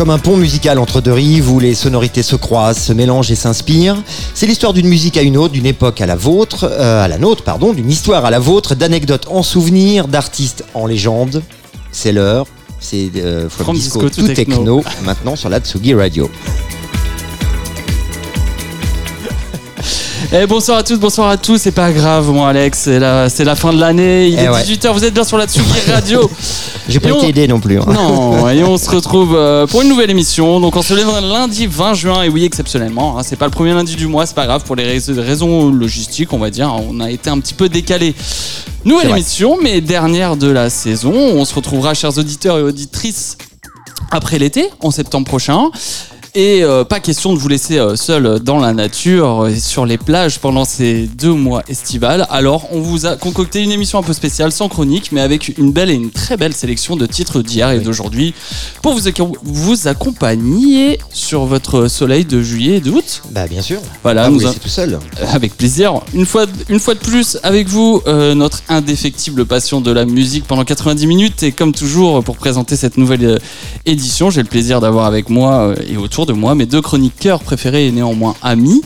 [0.00, 3.34] Comme un pont musical entre deux rives où les sonorités se croisent, se mélangent et
[3.34, 4.02] s'inspirent.
[4.32, 7.18] C'est l'histoire d'une musique à une autre, d'une époque à la vôtre, euh, à la
[7.18, 11.42] nôtre, pardon, d'une histoire à la vôtre, d'anecdotes en souvenir, d'artistes en légende.
[11.92, 12.46] C'est l'heure.
[12.80, 14.80] C'est euh, From, From Disco, Disco to tout techno.
[14.80, 14.82] Techno.
[15.04, 16.30] maintenant sur la Tsugi Radio.
[20.32, 23.42] Eh, bonsoir à tous, bonsoir à tous, c'est pas grave, moi Alex, c'est la, c'est
[23.42, 24.62] la fin de l'année, il Eh est ouais.
[24.62, 26.30] 18h, vous êtes bien sur la Tsugi Radio.
[26.88, 27.80] J'ai pas Et été on- aidé non plus.
[27.80, 27.84] hein.
[27.88, 30.60] Non, et on se retrouve euh, pour une nouvelle émission.
[30.60, 33.18] Donc on se lève lundi 20 juin, et oui, exceptionnellement.
[33.18, 35.68] hein, c'est pas le premier lundi du mois, c'est pas grave, pour les rais- raisons
[35.72, 36.72] logistiques, on va dire.
[36.88, 38.14] On a été un petit peu décalé.
[38.84, 41.12] Nouvelle émission, mais dernière de la saison.
[41.12, 43.36] On se retrouvera, chers auditeurs et auditrices,
[44.12, 45.70] après l'été, en septembre prochain.
[46.36, 49.98] Et euh, pas question de vous laisser euh, seul dans la nature et sur les
[49.98, 52.24] plages pendant ces deux mois estivales.
[52.30, 55.72] Alors, on vous a concocté une émission un peu spéciale, sans chronique, mais avec une
[55.72, 58.32] belle et une très belle sélection de titres d'hier et d'aujourd'hui
[58.80, 63.22] pour vous, ac- vous accompagner sur votre soleil de juillet et d'août.
[63.32, 63.80] Bah bien sûr.
[64.04, 65.00] Voilà, Ah, nous vous a- tout seul.
[65.32, 65.94] avec plaisir.
[66.14, 70.44] Une fois, une fois de plus, avec vous, euh, notre indéfectible passion de la musique
[70.46, 71.42] pendant 90 minutes.
[71.42, 73.40] Et comme toujours, pour présenter cette nouvelle
[73.84, 77.86] édition, j'ai le plaisir d'avoir avec moi et autour de moi mes deux chroniqueurs préférés
[77.88, 78.82] et néanmoins amis.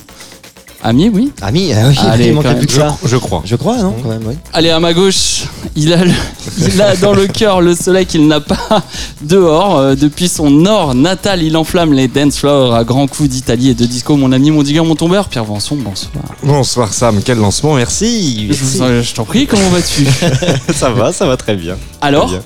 [0.86, 1.32] Amis, oui.
[1.40, 2.58] Ami, ah oui, Allez, il quand manquait même.
[2.58, 2.94] plus que ça.
[3.06, 3.40] Je crois.
[3.46, 4.34] Je crois, non quand même, oui.
[4.52, 5.44] Allez, à ma gauche,
[5.76, 6.10] il a, le-
[6.58, 8.82] il a dans le cœur le soleil qu'il n'a pas
[9.22, 9.78] dehors.
[9.78, 13.74] Euh, depuis son nord natal, il enflamme les dance floors à grands coups d'Italie et
[13.74, 14.14] de disco.
[14.18, 16.22] Mon ami, mon digueur, mon tombeur, Pierre Vanson, bonsoir.
[16.42, 18.50] Bonsoir Sam, quel lancement, merci.
[18.52, 20.06] Je, t'en prie, comment vas-tu?
[20.74, 21.78] Ça va, ça va très bien.
[22.02, 22.44] Alors Très bien.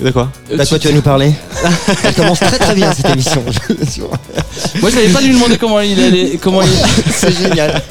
[0.00, 1.32] De quoi Euh, Bah tu- toi tu vas nous parler.
[2.04, 3.42] Elle commence très très bien cette émission.
[4.82, 6.38] Moi, j'avais pas lui demander comment il allait.
[6.40, 6.68] Comment il...
[7.12, 7.82] C'est génial.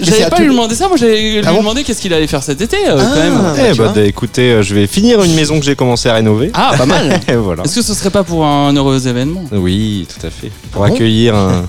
[0.00, 0.88] J'avais pas tout- lui demander ça.
[0.88, 3.10] Moi, j'allais lui Ah bon demander qu'est-ce qu'il allait faire cet été, euh, Ah.
[3.14, 3.34] quand même.
[3.34, 6.14] bah, Eh bah, bah, écoutez, euh, je vais finir une maison que j'ai commencé à
[6.14, 6.50] rénover.
[6.54, 7.20] Ah, pas mal.
[7.36, 7.62] Voilà.
[7.64, 9.44] Est-ce que ce serait pas pour un heureux événement?
[9.52, 10.50] Oui, tout à fait.
[10.72, 10.94] Pour Ah bon?
[10.94, 11.66] accueillir un,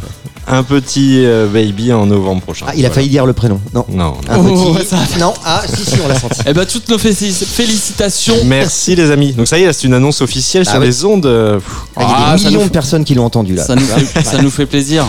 [0.47, 2.65] un petit euh, baby en novembre prochain.
[2.67, 2.95] Ah, il a Voilà.
[2.95, 3.59] failli dire le prénom.
[3.73, 3.85] Non.
[3.89, 3.97] Non.
[3.97, 4.13] non.
[4.29, 4.85] Un Oh, petit.
[4.87, 5.17] ça va.
[5.19, 5.33] Non.
[5.45, 6.41] Ah si si on l'a senti.
[6.47, 8.35] Eh ben, toutes nos félici- félicitations.
[8.45, 9.33] Merci les amis.
[9.33, 10.85] Donc ça y est, là, c'est une annonce officielle Ah sur oui.
[10.87, 11.25] les ondes.
[11.25, 13.25] euh, pff, Ah, Il y a Ah, des ça millions nous de personnes qui l'ont
[13.25, 13.63] entendu là.
[13.63, 15.07] Ça nous, fait, ça nous fait plaisir.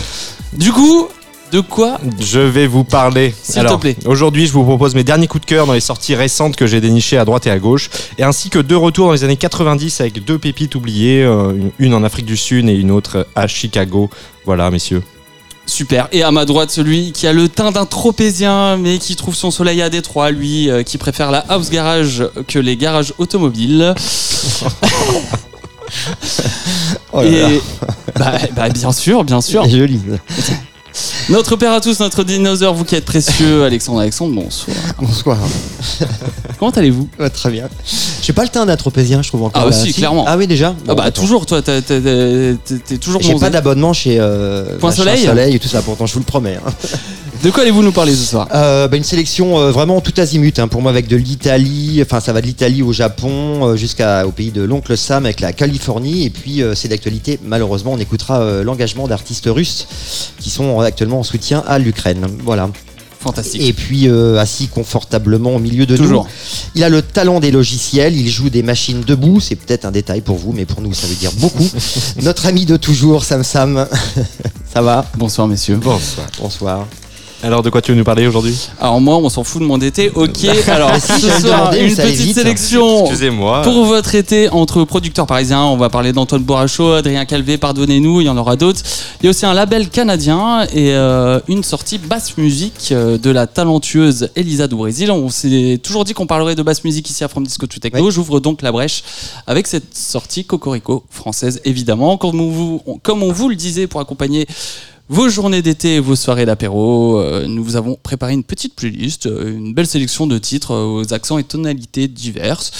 [0.53, 1.09] Du coup,
[1.51, 3.35] de quoi Je vais vous parler.
[3.43, 3.97] S'il te Alors, plaît.
[4.07, 6.81] Aujourd'hui, je vous propose mes derniers coups de cœur dans les sorties récentes que j'ai
[6.81, 10.01] dénichées à droite et à gauche, et ainsi que deux retours dans les années 90
[10.01, 13.47] avec deux pépites oubliées, euh, une- une en Afrique du Sud et une autre à
[13.49, 14.09] Chicago.
[14.47, 15.03] Voilà, messieurs.
[15.67, 16.09] Super.
[16.13, 19.51] Et à ma droite, celui qui a le teint d'un tropézien, mais qui trouve son
[19.51, 23.95] soleil à Détroit, lui, euh, qui préfère la house garage que les garages automobiles.
[27.13, 27.51] Oh là là.
[27.51, 27.61] Et
[28.19, 29.65] bah, bah, bien sûr, bien sûr.
[29.69, 30.01] Joli.
[31.29, 34.77] Notre père à tous, notre dinosaure, vous qui êtes précieux, Alexandre Alexandre, bonsoir.
[35.01, 35.39] Bonsoir.
[36.59, 37.69] Comment allez-vous Ouais, très bien.
[38.23, 39.63] J'ai pas le teint d'un tropézien, je trouve encore.
[39.63, 39.73] Ah, là.
[39.73, 40.25] si, clairement.
[40.27, 40.75] Ah oui déjà.
[40.89, 41.23] Ah bah attends.
[41.23, 41.79] toujours, toi, t'es
[43.01, 45.83] toujours J'ai pas d'abonnement chez euh, Point machin Soleil Soleil et tout ça.
[45.83, 46.59] Pourtant, je vous le promets.
[46.65, 46.71] hein.
[47.43, 48.47] De quoi allez-vous nous parler ce soir?
[48.55, 52.21] Euh, bah, une sélection euh, vraiment tout azimut hein, pour moi avec de l'Italie, enfin
[52.21, 56.25] ça va de l'Italie au Japon euh, jusqu'au pays de l'oncle Sam avec la Californie
[56.25, 59.89] et puis euh, c'est d'actualité malheureusement on écoutera euh, l'engagement d'artistes russes
[60.39, 62.29] qui sont euh, actuellement en soutien à l'Ukraine.
[62.45, 62.71] Voilà.
[63.19, 63.63] Fantastique.
[63.63, 66.25] Et puis euh, assis confortablement au milieu de Toujours.
[66.25, 66.31] nous,
[66.77, 70.21] il a le talent des logiciels, il joue des machines debout, c'est peut-être un détail
[70.21, 71.69] pour vous mais pour nous ça veut dire beaucoup.
[72.23, 73.89] Notre ami de toujours Sam Sam.
[74.73, 75.05] ça va?
[75.17, 75.81] Bonsoir messieurs.
[75.83, 76.29] Bonsoir.
[76.41, 76.87] Bonsoir.
[77.45, 78.69] Alors, de quoi tu veux nous parler aujourd'hui?
[78.81, 80.13] Alors moi, on s'en fout de mon été.
[80.15, 80.45] Ok.
[80.69, 82.35] Alors si, ce soir, une petite vite.
[82.37, 83.01] sélection.
[83.07, 83.63] Excusez-moi.
[83.63, 88.25] Pour votre été entre producteurs parisiens, on va parler d'Antoine Boracho, Adrien Calvé, pardonnez-nous, il
[88.27, 88.81] y en aura d'autres.
[89.21, 93.31] Il y a aussi un label canadien et euh, une sortie basse musique euh, de
[93.31, 95.11] la talentueuse Elisa du Brésil.
[95.11, 98.05] On s'est toujours dit qu'on parlerait de basse musique ici à From Disco to Techno.
[98.07, 98.13] Oui.
[98.13, 99.03] J'ouvre donc la brèche
[99.49, 102.17] avec cette sortie Cocorico française, évidemment.
[102.19, 104.47] Comme on vous, on- comme on vous le disait pour accompagner
[105.13, 109.27] vos journées d'été et vos soirées d'apéro, euh, nous vous avons préparé une petite playlist,
[109.27, 112.73] euh, une belle sélection de titres euh, aux accents et tonalités diverses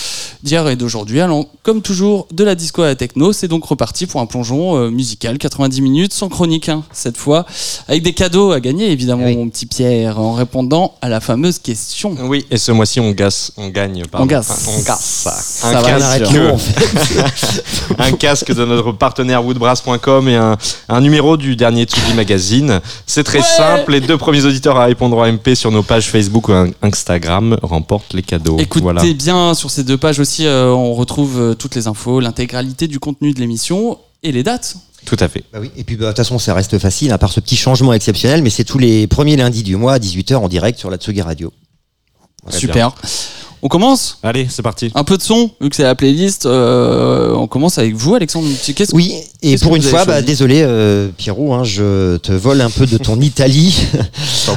[0.43, 1.21] d'hier et d'aujourd'hui.
[1.21, 4.77] Alors, comme toujours, de la disco à la techno, c'est donc reparti pour un plongeon
[4.79, 7.45] euh, musical, 90 minutes, sans chronique, hein, cette fois,
[7.87, 9.37] avec des cadeaux à gagner, évidemment, Oui.
[9.37, 12.17] mon petit Pierre, en répondant à la fameuse question.
[12.23, 14.05] Oui, et ce mois-ci, on, gasse, on gagne.
[14.11, 14.25] pardon.
[14.25, 14.51] On gasse.
[14.51, 15.27] Enfin, on gasse.
[15.61, 17.65] Ça Un casque, en fait.
[17.99, 20.57] un casque de notre partenaire woodbrass.com et un,
[20.89, 22.81] un numéro du dernier Tsugi Magazine.
[23.07, 23.45] C'est très Ouais.
[23.45, 23.93] simple.
[23.93, 26.53] Les deux premiers auditeurs à répondre en MP sur nos pages Facebook ou
[26.83, 28.59] Instagram remportent les cadeaux.
[28.59, 29.03] Écoutez Voilà.
[29.15, 33.01] bien, sur ces deux pages aussi, euh, on retrouve euh, toutes les infos, l'intégralité du
[33.01, 34.77] contenu de l'émission et les dates.
[35.05, 35.43] Tout à fait.
[35.53, 37.57] Bah oui, et puis bah, de toute façon, ça reste facile, à part ce petit
[37.57, 40.91] changement exceptionnel, mais c'est tous les premiers lundis du mois à 18h en direct sur
[40.91, 41.53] la Tsugi Radio.
[42.51, 42.95] Super.
[43.65, 44.91] On commence Allez, c'est parti.
[44.97, 46.47] Un peu de son, vu que c'est la playlist.
[46.47, 48.49] euh, on commence avec vous, Alexandre.
[48.75, 52.33] Qu'est-ce Oui, et Qu'est-ce pour que une fois, bah, désolé euh, Pierrot, hein, je te
[52.33, 53.87] vole un peu de ton Italie.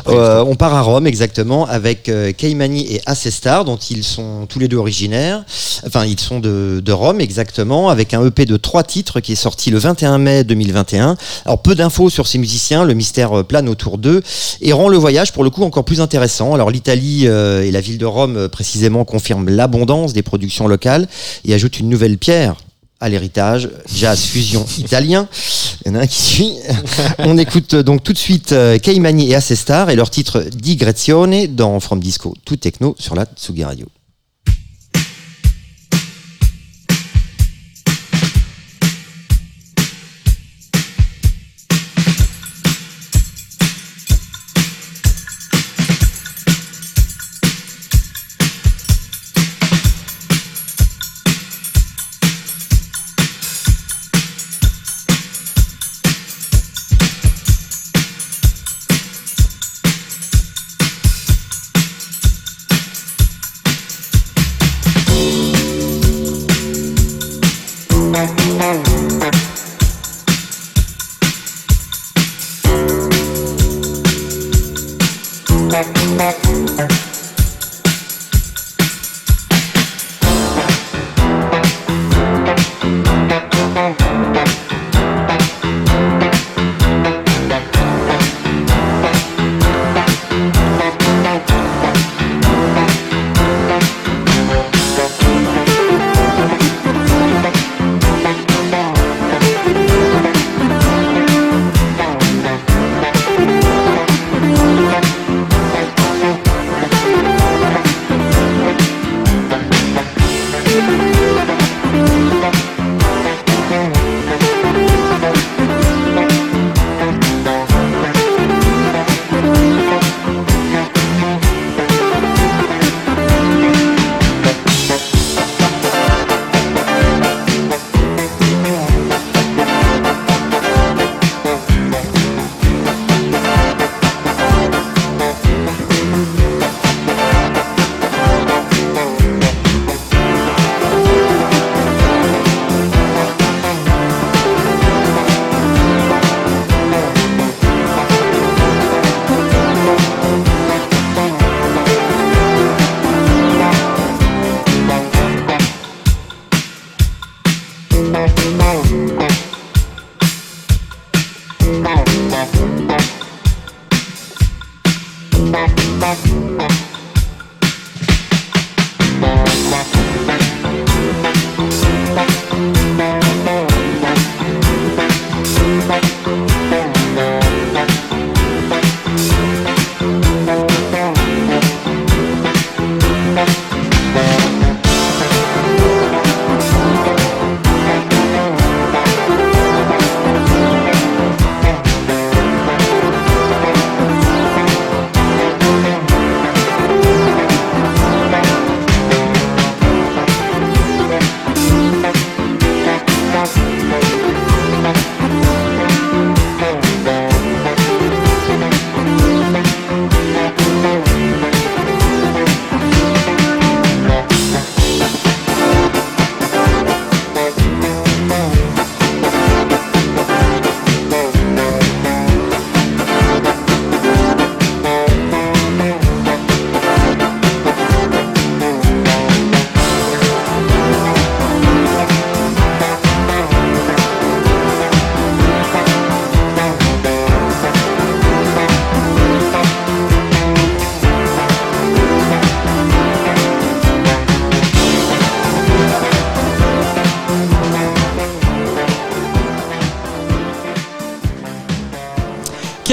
[0.07, 4.57] Euh, on part à Rome exactement avec euh, Caimani et Assestar, dont ils sont tous
[4.57, 5.43] les deux originaires.
[5.85, 9.35] Enfin, ils sont de, de Rome exactement, avec un EP de trois titres qui est
[9.35, 11.15] sorti le 21 mai 2021.
[11.45, 14.23] Alors peu d'infos sur ces musiciens, le mystère plane autour d'eux
[14.61, 16.53] et rend le voyage pour le coup encore plus intéressant.
[16.53, 18.47] Alors l'Italie euh, et la ville de Rome euh,
[19.03, 21.07] confirment l'abondance des productions locales
[21.43, 22.55] et ajoutent une nouvelle pierre
[23.01, 25.27] à l'héritage, jazz fusion italien.
[25.85, 26.53] Il y en a un qui suit.
[27.19, 31.47] On écoute euh, donc tout de suite euh, Caimani et Assestar et leur titre Digressione
[31.47, 33.87] dans From Disco, tout techno sur la Tsugi Radio.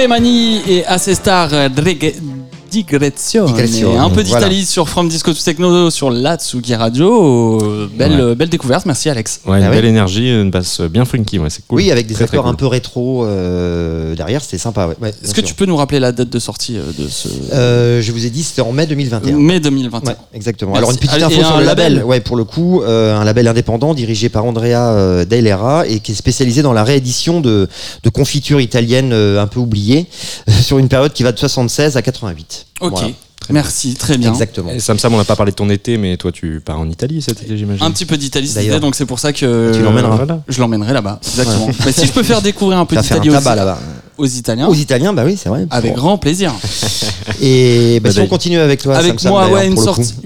[0.03, 2.17] Kemani et Assestar euh, Dreg-
[2.69, 3.47] Digrezione.
[3.47, 4.47] Digrezione, Un peu voilà.
[4.49, 7.61] d'Italie sur From Disco to Techno sur la Tsugi Radio.
[7.63, 9.43] Euh, Belle, euh, belle découverte, merci Alex.
[9.47, 11.77] Ouais, une Ah ouais belle énergie, une basse bien funky, ouais, c'est cool.
[11.79, 13.25] Oui, avec des Très, très accords un peu rétro
[14.33, 14.87] derrière, c'était sympa.
[14.87, 14.95] ouais.
[15.01, 15.45] Ouais, Est-ce bien que sûr.
[15.49, 18.31] tu peux nous rappeler la date de sortie euh, de ce Euh, je vous ai
[18.31, 19.37] dit, c'était en mai 2021.
[19.37, 20.73] mai 2021 Ouais, exactement.
[20.73, 20.79] Merci.
[20.79, 21.93] Alors une petite Et info un sur le label.
[21.95, 22.05] label.
[22.07, 26.13] Ouais, pour le coup, euh, un label indépendant dirigé par Andrea euh, Dailera et qui
[26.13, 27.69] est spécialisé dans la réédition de,
[28.03, 30.07] de confitures italiennes euh, un peu oubliées
[30.63, 32.67] sur une période qui va de 76 à 88.
[32.81, 32.91] Ok.
[32.93, 33.09] Voilà.
[33.51, 34.31] Merci, très bien.
[34.31, 34.71] Exactement.
[34.71, 36.89] Et Sam Sam, on n'a pas parlé de ton été, mais toi, tu pars en
[36.89, 37.85] Italie cet été, j'imagine.
[37.85, 38.77] Un petit peu d'Italie cet D'ailleurs.
[38.77, 40.15] été, donc c'est pour ça que Tu l'emmèneras.
[40.15, 40.41] Voilà.
[40.47, 41.19] je l'emmènerai là-bas.
[41.27, 41.69] Exactement.
[41.85, 43.81] Mais si je peux faire découvrir un peu d'Italie tabac là-bas.
[44.19, 45.67] Aux Italiens, Aux Italiens, bah oui, c'est vrai.
[45.71, 46.53] avec grand plaisir.
[47.45, 48.29] Et bah, Bah, si on d'ailleurs.
[48.31, 49.77] continue avec toi, Avec moi, ouais, une.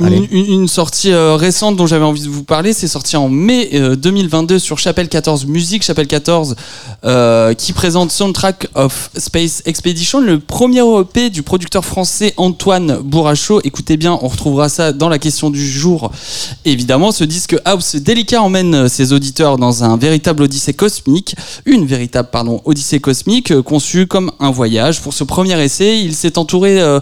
[0.04, 0.16] Allez.
[0.18, 2.75] une, une- une sortie euh, récente dont j'avais envie de vous parler.
[2.75, 5.82] C'est sorti en mai euh, 2022 sur Chapelle 14 Musique.
[5.82, 6.56] Chapelle 14
[7.06, 13.62] euh, qui présente Soundtrack of Space Expedition, le premier EP du producteur français Antoine Bourrachaud.
[13.64, 16.12] Écoutez bien, on retrouvera ça dans la question du jour.
[16.66, 21.87] Évidemment, ce disque house délicat emmène euh, ses auditeurs dans un véritable odyssée cosmique, une
[21.87, 25.00] véritable pardon odyssée cosmique euh, conçue comme un voyage.
[25.00, 27.00] Pour ce premier essai, il s'est entouré euh,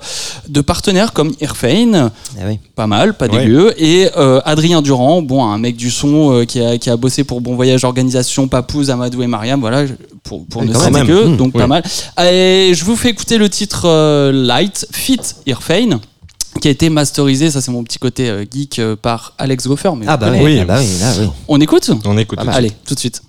[0.48, 2.58] de partenaires comme Irfane, Ah oui.
[2.76, 3.44] pas mal, pas Ouais.
[3.44, 3.74] dégueu.
[3.78, 7.24] Et euh, Adrien Durand, bon, un mec du son euh, qui, a, qui a bossé
[7.24, 9.84] pour Bon Voyage Organisation, Papouze, Amadou et Mariam, voilà,
[10.22, 11.60] pour, pour ne citer que, Mmh, donc oui.
[11.60, 11.82] pas mal.
[12.22, 15.98] Et je vous fais écouter le titre euh, Light, Fit Irfane,
[16.60, 19.90] qui a été masterisé, ça c'est mon petit côté geek, par Alex Goffer.
[19.96, 20.58] Mais Ah bah oui, Oui.
[20.60, 21.28] ah bah oui, là oui.
[21.48, 21.90] On écoute?
[22.04, 22.38] On écoute.
[22.40, 23.20] Ah bah, Allez, tout de suite.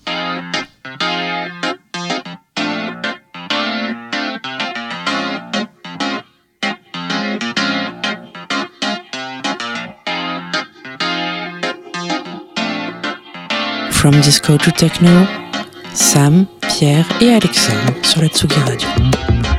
[14.05, 15.25] From Disco to Techno,
[15.95, 19.54] Sam, Pierre et Alexandre sur la Tsugi Radio.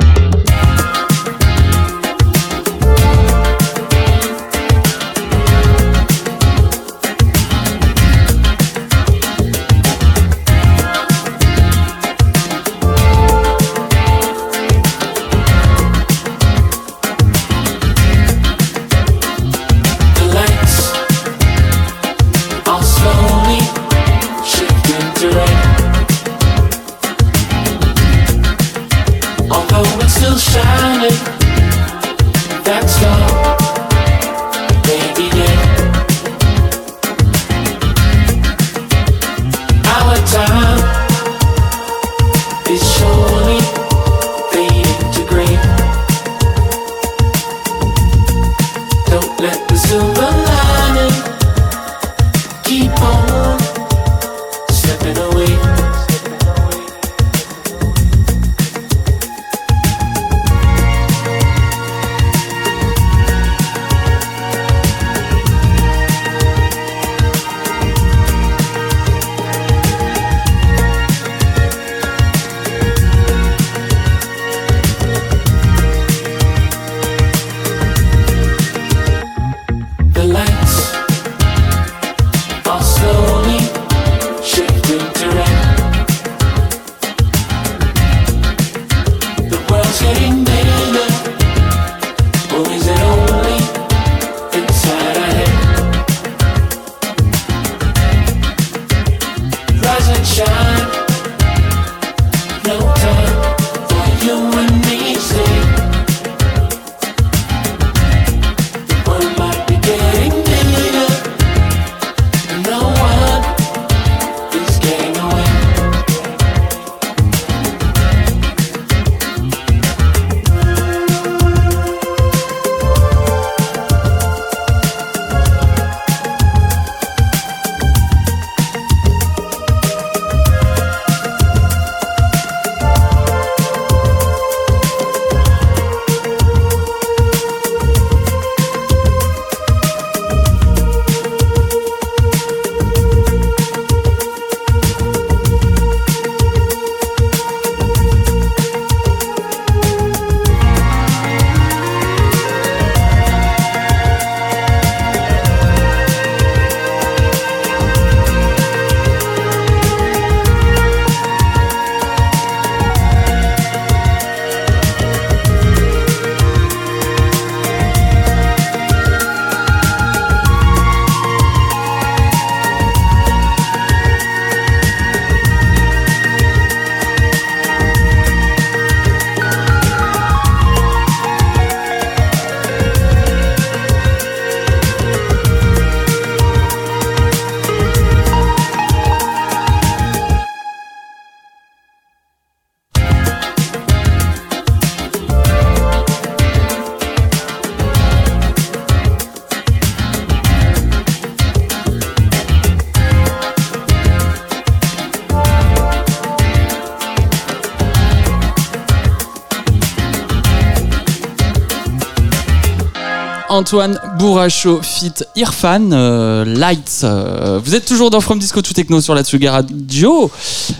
[213.67, 217.01] Antoine Bourracho fit Irfan euh, Lights.
[217.03, 220.31] Euh, vous êtes toujours dans From Disco to Techno sur la Tsuga Radio.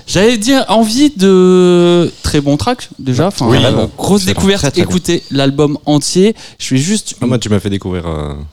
[0.07, 3.27] J'allais dire envie de très bon track déjà.
[3.27, 4.61] Enfin, Oui, euh, grosse découverte.
[4.61, 4.89] Très, très bon.
[4.91, 6.37] Écoutez l'album entier.
[6.61, 8.05] Je fais juste Ah, moi, tu m'as fait découvrir.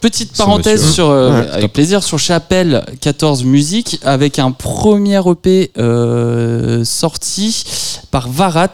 [0.02, 0.94] petite parenthèse monsieur.
[0.96, 7.64] sur euh, Ouais, avec plaisir sur Chapelle 14 Musique avec un premier EP euh, sorti
[8.10, 8.72] par Varat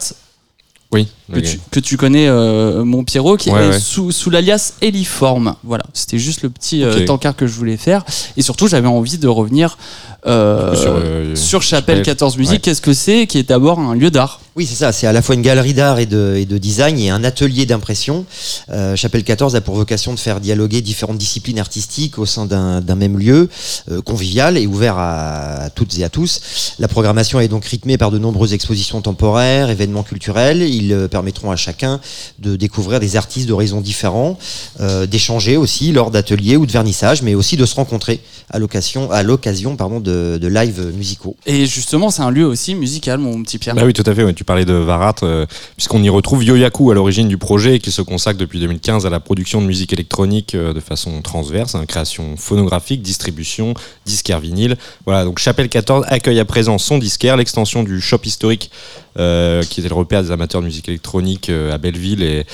[0.90, 1.06] Oui.
[1.32, 3.78] Que, tu, que tu connais, euh, mon Pierrot, qui Ouais, est ouais.
[3.80, 5.54] sous, sous l'alias Eliform.
[5.64, 8.04] Voilà, c'était juste le petit euh, tankard que je voulais faire.
[8.36, 9.78] Et surtout, j'avais envie de revenir
[10.26, 12.02] euh, Sur, euh, sur Chapelle Chapelle.
[12.04, 12.52] 14 Musique.
[12.54, 12.58] Ouais.
[12.60, 14.40] Qu'est-ce que c'est Qui est d'abord un lieu d'art?
[14.56, 14.92] Oui, c'est ça.
[14.92, 17.64] C'est à la fois une galerie d'art et de, et de design et un atelier
[17.64, 18.26] d'impression.
[18.70, 22.80] Euh, Chapelle 14 a pour vocation de faire dialoguer différentes disciplines artistiques au sein d'un
[22.80, 23.48] d'un même lieu,
[23.90, 26.74] euh, convivial et ouvert à, à toutes et à tous.
[26.78, 30.62] La programmation est donc rythmée par de nombreuses expositions temporaires, événements culturels.
[30.62, 32.00] Euh, permettront à chacun
[32.38, 34.38] de découvrir des artistes d'horizons différents,
[34.80, 39.10] euh, d'échanger aussi lors d'ateliers ou de vernissages, mais aussi de se rencontrer à l'occasion
[39.10, 41.36] à l'occasion pardon de, de live musicaux.
[41.44, 43.74] Et justement, c'est un lieu aussi musical, mon petit Pierre.
[43.74, 44.24] Bah oui, tout à fait.
[44.24, 44.32] ouais.
[44.32, 45.44] Tu parlais de Varat, euh,
[45.76, 49.20] puisqu'on y retrouve Yoyaku à l'origine du projet, qui se consacre depuis 2015 à la
[49.20, 53.74] production de musique électronique euh, de façon transverse, hein, création phonographique, distribution,
[54.06, 54.78] disquaire vinyle.
[55.04, 58.70] Voilà, donc Chapelle 14 accueille à présent son disquaire, l'extension du shop historique,
[59.18, 62.46] euh, qui était le repère des amateurs de musique électronique euh, à Belleville et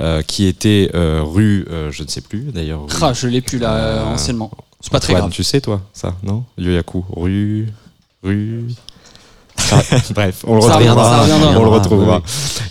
[0.00, 2.86] euh, qui était rue, je ne sais plus d'ailleurs.
[3.00, 4.50] Ah, je l'ai plus là, anciennement.
[4.80, 5.30] C'est pas très grave.
[5.30, 6.44] Tu sais, toi, ça, non?
[6.58, 7.68] Yoyaku, rue.
[8.22, 8.64] Rue.
[10.14, 11.58] Bref, on le Ça reviendra, reviendra.
[11.58, 12.22] On le retrouvera.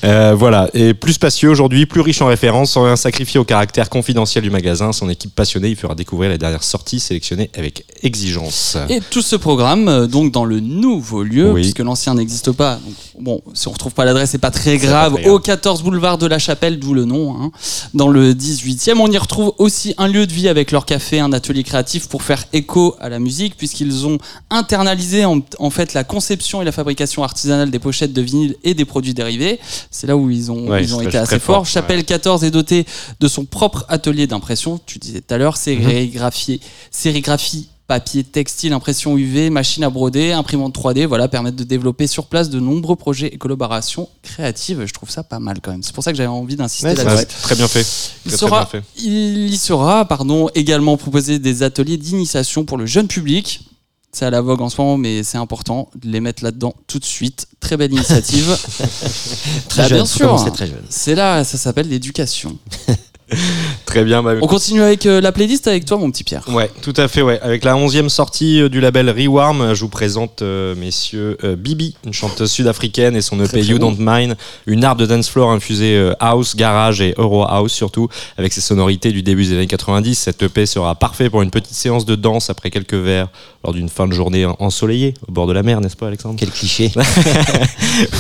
[0.04, 3.90] Euh, voilà, et plus spacieux aujourd'hui, plus riche en références, sans rien sacrifier au caractère
[3.90, 4.92] confidentiel du magasin.
[4.92, 8.78] Son équipe passionnée, il fera découvrir les dernières sorties sélectionnées avec exigence.
[8.90, 11.62] Et tout ce programme, euh, donc dans le nouveau lieu, Oui.
[11.62, 12.76] puisque l'ancien n'existe pas.
[12.76, 15.12] Donc, bon, si on retrouve pas l'adresse, c'est pas très grave.
[15.14, 15.34] pas très grave.
[15.36, 17.36] Au 14 boulevard de la Chapelle, d'où le nom.
[17.42, 17.52] hein.
[17.94, 21.34] Dans le 18e, on y retrouve aussi un lieu de vie avec leur café, un
[21.34, 24.18] atelier créatif pour faire écho à la musique, puisqu'ils ont
[24.50, 26.89] internalisé en, en fait la conception et la fabrication
[27.24, 29.60] artisanale des pochettes de vinyle et des produits dérivés.
[29.92, 31.66] C'est là où ils ont, Ouais, ils ont c'est été assez fort, forts.
[31.66, 32.86] Chapelle 14 est doté
[33.20, 34.80] de son propre atelier d'impression.
[34.86, 40.78] Tu disais tout à l'heure, sérigraphie, sérigraphie papier, textile, impression UV, machine à broder, imprimante
[40.78, 44.86] 3D, voilà, permettent de développer sur place de nombreux projets et collaborations créatives.
[44.86, 45.82] Je trouve ça pas mal quand même.
[45.82, 47.26] C'est pour ça que j'avais envie d'insister Ouais, là-dessus.
[47.42, 47.82] Très bien fait.
[48.26, 48.84] Il Très, très sera, bien fait.
[49.04, 53.62] il y sera pardon, également proposé des ateliers d'initiation pour le jeune public.
[54.12, 56.98] C'est à la vogue en ce moment, mais c'est important de les mettre là-dedans tout
[57.00, 57.48] de suite.
[57.60, 58.58] Très belle initiative.
[59.70, 60.26] Très Bah, jeune, bien sûr.
[60.28, 60.82] commencer très jeune.
[60.90, 62.58] C'est là, ça s'appelle l'éducation.
[63.86, 64.22] Très bien.
[64.22, 66.44] bah, On continue avec euh, la playlist avec toi, mon petit Pierre.
[66.50, 67.40] Ouais, tout à fait, ouais.
[67.42, 72.14] Avec la onzième sortie euh, du label Rewarm, je vous présente, euh, messieurs, Bibi, une
[72.14, 73.92] chanteuse sud-africaine et son EP Très, très You bon.
[73.92, 74.36] Don't Mind,
[74.68, 79.12] une art de dance floor infusée house, garage et euro house surtout, avec ses sonorités
[79.12, 80.16] du début des années 90.
[80.16, 83.30] Cette EP sera parfait pour une petite séance de danse après quelques verres
[83.64, 86.36] lors d'une fin de journée en- ensoleillée au bord de la mer, n'est-ce pas, Alexandre?
[86.38, 86.92] Quel cliché.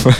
[0.04, 0.17] Voilà.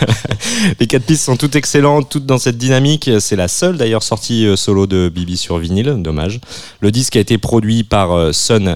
[0.80, 3.10] Les quatre pistes sont toutes excellentes, toutes dans cette dynamique.
[3.20, 4.56] C'est la seule d'ailleurs sortie euh,
[4.88, 6.40] de Bibi sur vinyle, dommage.
[6.80, 8.76] Le disque a été produit par euh, Sun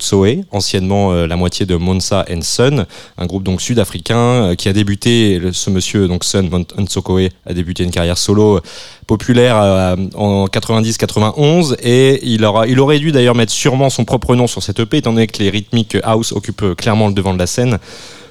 [0.00, 2.86] Soe, anciennement euh, la moitié de Monsa Son,
[3.18, 6.48] un groupe donc sud-africain euh, qui a débuté, ce monsieur donc Sun
[6.78, 8.60] Nsokoe a débuté une carrière solo
[9.06, 9.56] populaire
[10.14, 14.62] en 90-91 et il, aura, il aurait dû d'ailleurs mettre sûrement son propre nom sur
[14.62, 17.78] cette EP étant donné que les rythmiques house occupent clairement le devant de la scène.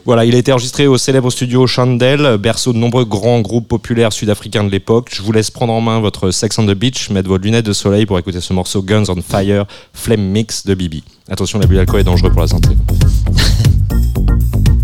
[0.03, 4.11] Voilà, il a été enregistré au célèbre studio Chandel, berceau de nombreux grands groupes populaires
[4.11, 5.09] sud-africains de l'époque.
[5.13, 7.73] Je vous laisse prendre en main votre Sex on the Beach, mettre vos lunettes de
[7.73, 11.03] soleil pour écouter ce morceau Guns on Fire, Flame Mix de Bibi.
[11.29, 12.69] Attention, l'abus d'alcool est dangereux pour la santé.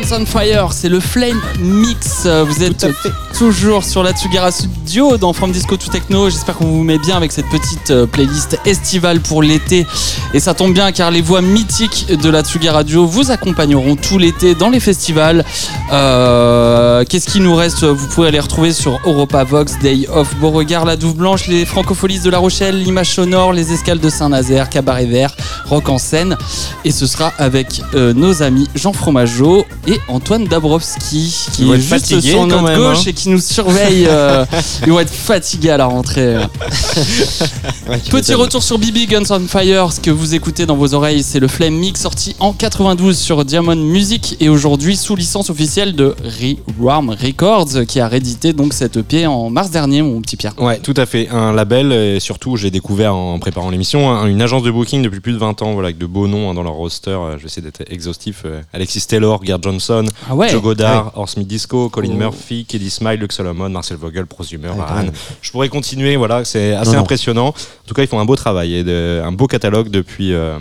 [0.00, 2.24] On Fire, c'est le Flame Mix.
[2.26, 2.86] Vous êtes
[3.38, 6.28] toujours sur la Tsugara Studio dans From Disco to Techno.
[6.28, 9.86] J'espère qu'on vous met bien avec cette petite euh, playlist estivale pour l'été.
[10.34, 14.18] Et ça tombe bien car les voix mythiques de la Tsugi Radio vous accompagneront tout
[14.18, 15.44] l'été dans les festivals.
[15.92, 17.84] Euh, Qu'est-ce qui nous reste?
[17.84, 22.20] Vous pouvez les retrouver sur Europa Vox, Day of Beauregard, La Douve Blanche, les Francopholies
[22.20, 26.36] de La Rochelle, l'Image Sonore, les Escales de Saint-Nazaire, Cabaret Vert, Rock en scène.
[26.84, 32.20] Et ce sera avec euh, nos amis Jean Fromageau et Antoine Dabrowski qui est juste
[32.20, 33.02] sur notre gauche hein.
[33.06, 34.06] et qui nous surveille.
[34.08, 34.44] euh,
[34.86, 36.36] ils vont être fatigués à la rentrée.
[37.88, 41.22] Ouais, Petit retour sur BB Guns on Fire, ce que vous écoutez dans vos oreilles,
[41.22, 45.96] c'est le Flame Mix sorti en 92 sur Diamond Music et aujourd'hui sous licence officielle
[45.96, 46.14] de
[46.78, 50.52] Rewarm Records qui a réédité donc cette EP en mars dernier, mon petit Pierre.
[50.60, 51.28] Ouais, tout à fait.
[51.30, 55.20] Un label, et surtout, j'ai découvert en préparant l'émission, hein, une agence de booking depuis
[55.20, 57.10] plus de 20 ans, voilà, avec de beaux noms hein, dans leur roster.
[57.12, 58.42] Euh, Je vais essayer d'être exhaustif.
[58.44, 62.16] Euh, Alexis Taylor, Gerd Johnson, Ah ouais Joe Goddard, Horst Smith Disco, Colin Oh.
[62.18, 65.12] Murphy, Keddy Smile, Luke Solomon, Marcel Vogel, Prosumer, Ouais, même.
[65.40, 67.54] Je pourrais continuer, voilà, c'est assez Non, impressionnant.
[67.88, 70.32] Tout cas, ils font un beau travail et de- un beau catalogue depuis.
[70.32, 70.58] euh,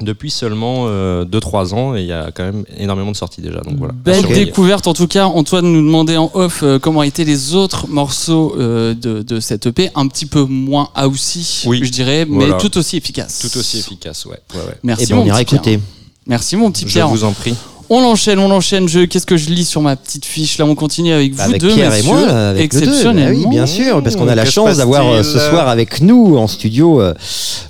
[0.00, 0.88] depuis seulement
[1.24, 4.26] 2-3 ans et il y a quand même énormément de sorties déjà donc voilà Belle
[4.26, 5.26] découverte en tout cas.
[5.26, 9.66] Antoine nous demandait en off euh, comment étaient les autres morceaux euh, de, de cette
[9.66, 11.80] EP, un petit peu moins housey, Oui.
[11.84, 12.54] je dirais, mais Voilà.
[12.56, 13.38] tout aussi efficace.
[13.38, 14.74] tout aussi efficace ouais, ouais, ouais.
[14.82, 15.60] Merci Eh ben, mon on ira petit Pierre.
[15.74, 15.80] écouter.
[16.26, 17.06] Merci mon petit je Pierre.
[17.08, 17.54] vous en prie
[17.90, 18.88] On enchaîne, on enchaîne.
[18.88, 21.60] Je, qu'est-ce que je lis sur ma petite fiche Là, on continue avec vous Avec
[21.60, 22.86] deux, Pierre messieurs, et moi, là, avec nous deux.
[22.86, 23.40] Bah exceptionnellement.
[23.40, 26.46] oui, bien sûr, parce qu'on a la chance d'avoir euh, ce soir avec nous en
[26.46, 27.14] studio euh,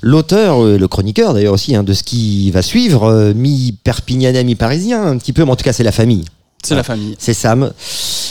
[0.01, 5.03] l'auteur, euh, le chroniqueur d'ailleurs aussi, hein, de ce qui va suivre, euh, mi-perpignanais, mi-parisien,
[5.03, 6.25] un petit peu, mais en tout cas c'est la famille.
[6.63, 7.15] C'est la famille.
[7.19, 7.71] C'est Sam,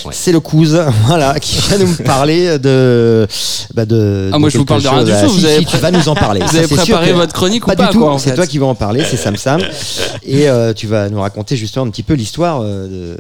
[0.05, 0.13] Ouais.
[0.13, 3.27] c'est le cousin, voilà, qui vient nous parler de.
[3.75, 5.59] Bah de Ah, de moi, je vous parle de rien du tout, si, vous avez
[5.61, 6.41] si, tu vas nous en parler.
[6.45, 8.67] Vous Ça, avez préparé votre chronique Pas ou pas du tout, c'est toi qui vas
[8.67, 9.61] en parler, c'est Sam Sam.
[10.25, 13.17] Et euh, tu vas nous raconter justement un petit peu l'histoire euh, de,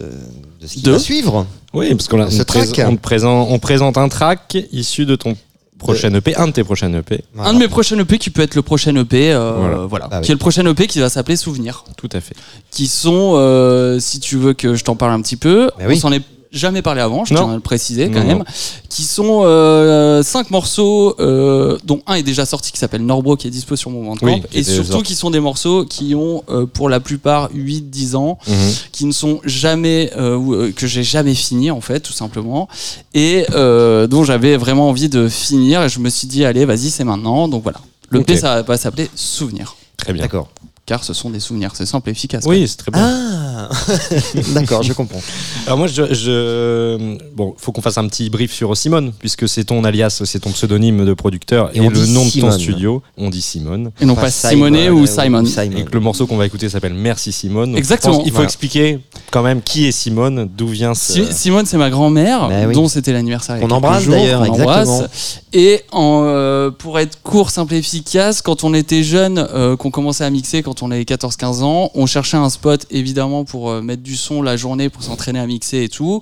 [0.62, 1.46] de ce qui De va suivre.
[1.72, 2.46] Oui, parce qu'on on, track.
[2.46, 5.36] présente- on te présente, on présente un track issu de ton
[5.78, 7.20] prochain EP, un de tes prochains EP.
[7.38, 9.76] Un de mes prochains EP qui peut être le prochain EP, euh, Voilà.
[9.86, 10.24] voilà, Ah oui.
[10.24, 12.34] qui est le prochain EP qui va s'appeler Souvenir, Tout à fait.
[12.70, 15.94] qui sont, euh, si tu veux que je t'en parle un petit peu, oui.
[15.96, 16.22] on s'en est
[16.54, 17.40] jamais parlé avant, je Non.
[17.42, 18.44] tiens à le préciser quand Non, même, non.
[18.88, 23.46] qui sont euh, cinq morceaux, euh, dont un est déjà sorti qui s'appelle Norbro qui
[23.46, 25.08] est dispo sur mon Bandcamp, Oui, et surtout sorti.
[25.08, 28.54] qui sont des morceaux qui ont euh, pour la plupart 8-10 ans, Mhm.
[28.92, 32.68] qui ne sont jamais que j'ai jamais fini en fait tout simplement
[33.14, 36.90] et euh, dont j'avais vraiment envie de finir et je me suis dit allez vas-y
[36.90, 38.22] c'est maintenant donc voilà le.
[38.22, 40.22] P ça va s'appeler souvenir Très bien.
[40.22, 40.48] D'accord.
[40.86, 43.02] Car ce sont des souvenirs c'est simple et efficace Oui, c'est très bien.
[43.02, 43.68] Ah
[44.54, 45.20] D'accord, je comprends.
[45.66, 49.64] Alors moi, je, je- bon, faut qu'on fasse un petit brief sur Simone, puisque c'est
[49.64, 52.58] ton alias, c'est ton pseudonyme de producteur Et et, on le nom de ton Simone.
[52.58, 53.02] studio.
[53.16, 53.90] On dit Simone.
[54.00, 57.32] et non pas, Simonet ou Simon Et que le morceau qu'on va écouter s'appelle Merci
[57.32, 57.70] Simone.
[57.70, 58.14] Donc, Exactement.
[58.14, 58.46] pense qu'il faut Voilà.
[58.48, 58.98] expliquer
[59.30, 61.12] quand même qui est Simone, d'où vient ce.
[61.24, 62.74] Si- Simone c'est ma grand-mère Bah oui.
[62.74, 65.06] dont c'était l'anniversaire il quelques embrasse d'ailleurs, exactement.
[65.52, 69.90] et en, euh, pour être court simple et efficace quand on était jeune euh, qu'on
[69.90, 73.82] commençait à mixer quand on avait 14-15 ans on cherchait un spot évidemment pour euh,
[73.82, 76.20] mettre du son la journée pour s'entraîner à mixer et tout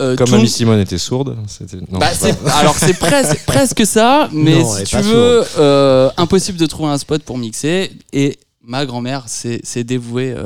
[0.00, 1.36] Euh, Comme tout- Mamie Simone était sourde.
[1.48, 2.06] c'était- non, Bah,
[2.60, 6.98] alors c'est presque, presque ça, mais Non, si tu veux, euh, impossible de trouver un
[6.98, 7.90] spot pour mixer.
[8.12, 10.32] Et ma grand-mère s'est s'est dévouée.
[10.32, 10.44] euh,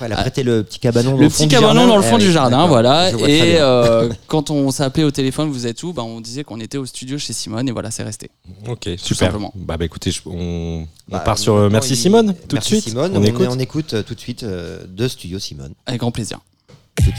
[0.00, 1.88] Ouais, elle a prêté le petit cabanon dans le le fond petit du cabanon jardin.
[1.88, 2.68] dans le fond du jardin, d'accord.
[2.68, 3.10] voilà.
[3.28, 5.92] Et euh, quand on s'appelait au téléphone, vous êtes où?
[5.92, 8.30] Bah, On disait qu'on était au studio chez Simone, et voilà, c'est resté.
[8.68, 9.26] Ok, super.
[9.28, 9.52] simplement.
[9.56, 12.68] Bah, bah écoutez, je- on, on Bah, part sur euh, Merci Simone tout de Merci
[12.80, 12.84] suite.
[12.90, 13.46] Simone, on, on, écoute.
[13.50, 15.74] on écoute euh, tout de suite euh, de Studio Simone.
[15.86, 16.38] Avec grand plaisir.
[16.96, 17.10] Tout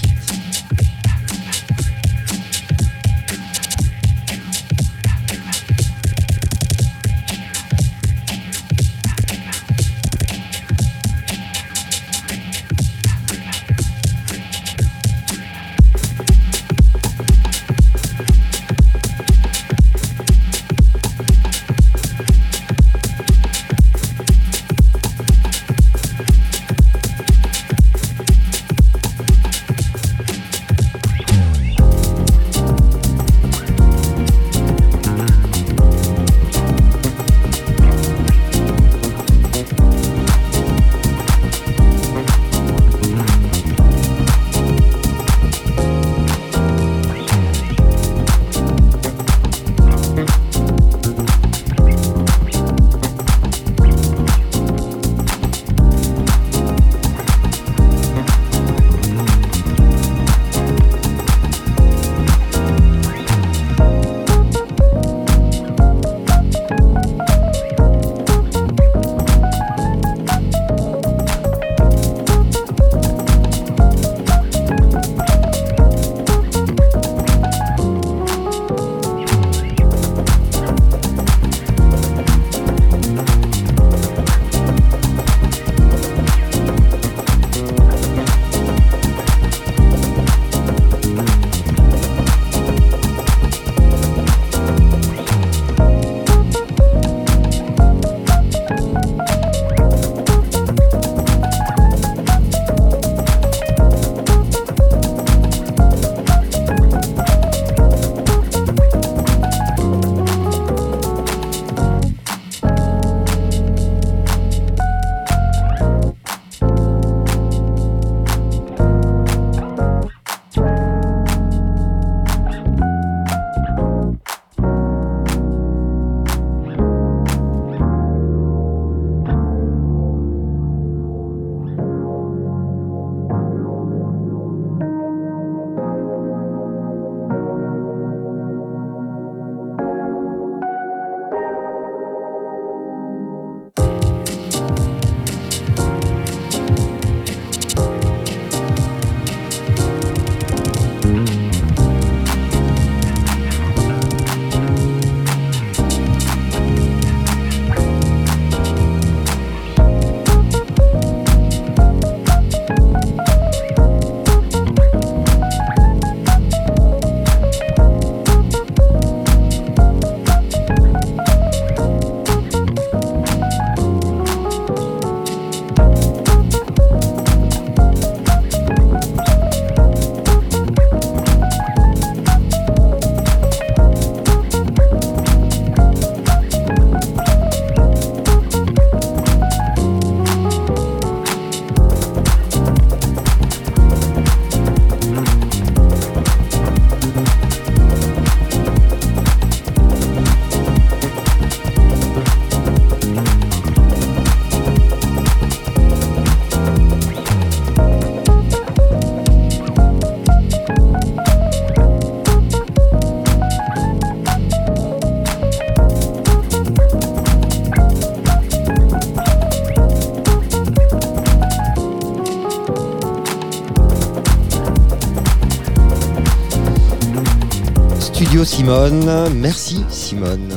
[228.45, 229.29] studio Simone.
[229.35, 230.49] Merci Simone.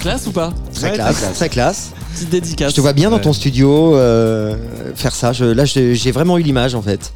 [0.00, 0.52] Classe ou pas?
[0.74, 1.36] Très Ouais, classe, très classe.
[1.36, 1.90] très classe.
[2.14, 2.70] Petite dédicace.
[2.72, 3.22] Je te vois bien dans Ouais.
[3.22, 4.56] ton studio euh,
[4.94, 5.32] faire ça.
[5.32, 7.12] Je- là, j'ai vraiment eu l'image en fait.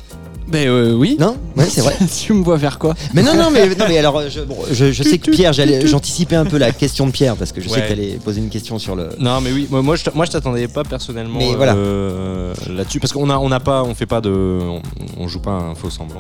[0.49, 1.17] Ben euh, oui.
[1.21, 1.37] Non?
[1.57, 1.95] Ouais, c'est vrai.
[2.25, 2.95] tu me vois faire quoi?
[3.15, 6.35] Mais non, non, mais, non, mais alors, je, bon, je, je sais que Pierre, j'anticipais
[6.35, 8.79] un peu la question de Pierre parce que je sais que t'allais poser une question
[8.81, 9.11] sur le.
[9.21, 11.75] Non, mais oui, moi, moi, je t- moi, je t'attendais pas personnellement Mais euh, voilà.
[11.75, 14.83] euh, là-dessus parce qu'on a, on n'a pas, on fait pas de, on,
[15.19, 16.20] on joue pas un faux semblant.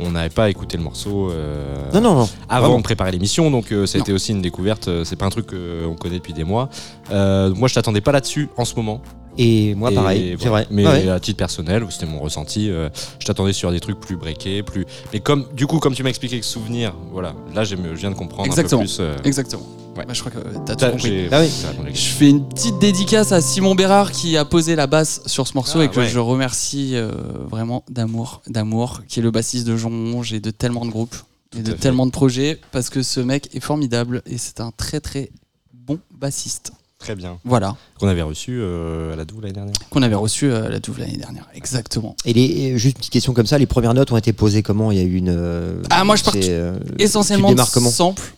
[0.00, 2.28] Euh, on n'avait pas écouté le morceau euh, Non, non, non.
[2.48, 2.78] avant vraiment.
[2.78, 4.04] de préparer l'émission, donc euh, ça a Non.
[4.04, 4.88] été aussi une découverte.
[4.88, 6.68] euh, C'est pas un truc qu'on connaît depuis des mois.
[7.10, 9.00] Euh, moi, je t'attendais pas là-dessus en ce moment.
[9.38, 10.64] Et moi, Et pareil, c'est voilà.
[10.64, 10.74] vrai.
[10.74, 11.08] Mais Ouais.
[11.08, 12.68] à titre personnel, c'était mon ressenti.
[12.68, 12.88] euh,
[13.20, 14.84] je t'attendais sur des trucs plus breakés, plus.
[15.12, 18.10] Mais comme, du coup, comme tu m'as expliqué que souvenir, voilà, là, j'ai- je viens
[18.10, 18.82] de comprendre Exactement.
[18.82, 18.98] un peu plus.
[19.00, 19.62] euh, Exactement.
[20.00, 20.06] Ouais.
[20.06, 21.28] Bah, je crois que t'as tout compris.
[21.30, 21.50] Ah oui.
[21.94, 25.54] Je fais une petite dédicace à Simon Bérard qui a posé la basse sur ce
[25.54, 26.08] morceau Ah, et que ouais.
[26.08, 27.10] je remercie euh,
[27.48, 31.16] vraiment d'amour, d'amour, qui est le bassiste de Jonge et de tellement de groupes
[31.56, 31.76] et de fait.
[31.78, 35.30] tellement de projets parce que ce mec est formidable et c'est un très très
[35.74, 36.72] bon bassiste.
[36.98, 37.38] Très bien.
[37.44, 39.72] Voilà, Qu'on avait reçu euh, à la Doue l'année dernière.
[39.88, 41.48] qu'on avait reçu euh, à la Douve l'année dernière.
[41.54, 42.14] Exactement.
[42.26, 44.92] Et les, juste une petite question comme ça, les premières notes ont été posées comment?
[44.92, 45.30] Il y a eu une.
[45.34, 47.88] euh, Ah, moi, je pars euh, Essentiellement de démarres comment?
[47.88, 48.34] sample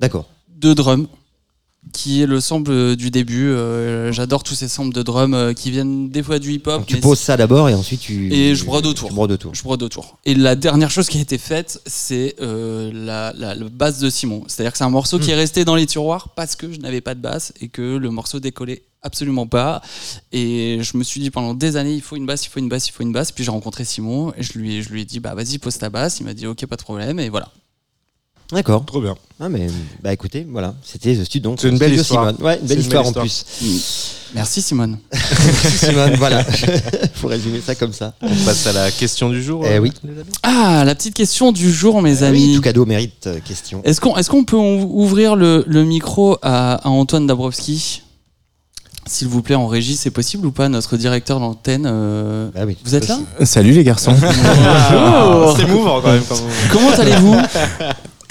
[0.00, 0.26] D'accord.
[0.60, 1.06] De drum
[1.94, 3.48] qui est le sample euh, du début.
[3.48, 6.84] Euh, J'adore tous ces samples de drum euh, qui viennent des fois du hip-hop.
[6.86, 8.30] Tu poses ça d'abord et ensuite tu.
[8.34, 9.18] Et je brode autour.
[9.18, 9.54] Autour.
[9.54, 10.18] Je brode autour.
[10.26, 14.10] Et la dernière chose qui a été faite, c'est euh, la, la- la basse de
[14.10, 14.44] Simon.
[14.46, 17.00] C'est-à-dire que c'est un morceau qui est resté dans les tiroirs parce que je n'avais
[17.00, 19.80] pas de basse et que le morceau décollait absolument pas.
[20.32, 22.68] Et je me suis dit pendant des années, il faut une basse, il faut une
[22.68, 23.32] basse, il faut une basse.
[23.32, 25.88] Puis j'ai rencontré Simon et je lui, je lui ai dit, bah vas-y, pose ta
[25.88, 26.20] basse.
[26.20, 27.18] Il m'a dit, ok, pas de problème.
[27.20, 27.50] Et voilà.
[28.52, 28.84] D'accord.
[28.84, 29.14] Trop bien.
[29.38, 29.68] Ah mais
[30.02, 31.50] bah écoutez, voilà, c'était The Studio.
[31.50, 32.28] donc, C'est une belle Studio histoire.
[32.30, 32.44] Simone.
[32.46, 33.58] Ouais, une belle une histoire belle en histoire.
[33.58, 34.16] plus.
[34.34, 34.98] Merci Simone.
[35.78, 36.44] Simone, voilà.
[37.14, 38.14] Faut résumer ça comme ça.
[38.22, 39.64] On passe à la question du jour.
[39.66, 39.92] Eh euh, oui.
[40.04, 42.48] les amis Ah, la petite question du jour, mes Ah amis.
[42.50, 43.82] oui, tout cadeau mérite euh, question.
[43.84, 48.02] Est-ce qu'on est qu'on peut ou- ouvrir le, le micro à, à Antoine Dabrowski?
[49.06, 51.84] S'il vous plaît, en régie, c'est possible ou pas Notre directeur d'antenne.
[51.90, 52.76] euh, Bah oui.
[52.84, 53.18] Vous êtes là?
[53.44, 54.14] Salut les garçons.
[54.20, 55.56] Bonjour.
[55.56, 56.22] C'est mouvant quand même.
[56.24, 56.38] Comme...
[56.70, 57.36] Comment allez-vous?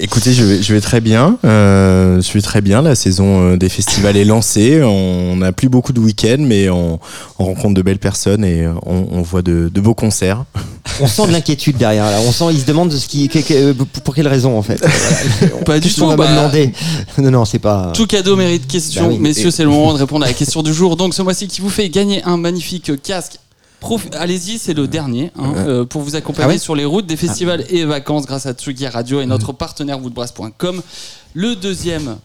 [0.02, 1.36] Écoutez, je vais, je vais très bien.
[1.44, 2.80] Euh, je vais très bien.
[2.80, 4.80] La saison euh, des festivals est lancée.
[4.82, 6.98] On n'a plus beaucoup de week-ends, mais on,
[7.38, 10.44] on rencontre de belles personnes et euh, on, on voit de, de beaux concerts.
[11.02, 12.04] On sent de l'inquiétude derrière.
[12.06, 12.18] Là.
[12.26, 14.80] On sent, il se demande de ce qui, que- que- pour quelle raison en fait.
[14.80, 15.56] Voilà.
[15.66, 16.72] Pas du tout, va bah- demander.
[17.18, 17.92] Non, non, c'est pas.
[17.94, 19.02] Tout cadeau mérite question.
[19.02, 19.18] Bah oui.
[19.18, 20.96] Messieurs, c'est le moment de répondre à la question du jour.
[20.96, 23.38] Donc, ce mois-ci, qui vous fait gagner un magnifique casque.
[23.80, 27.06] Prof- Allez-y, c'est le dernier hein, euh, pour vous accompagner Ah ouais sur les routes
[27.06, 30.82] des festivals et vacances grâce à Tsugi Radio et notre partenaire woodbrass.com.
[31.34, 32.16] Le deuxième,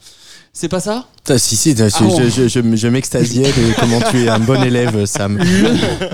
[0.54, 1.06] c'est pas ça?
[1.30, 2.18] Ah, si, si, je, Ah bon.
[2.20, 5.40] je, je, je- je m'extasiais de comment tu es un bon élève, Sam.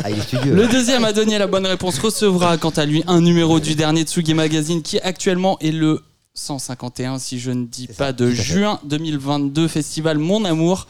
[0.03, 0.53] Ah, il est studieux.
[0.53, 4.03] Le deuxième à donner la bonne réponse recevra quant à lui un numéro du dernier
[4.03, 6.01] Tsugi Magazine qui actuellement est le
[6.45, 10.87] 151 si je ne dis pas ça, de juin 2022 festival Mon Amour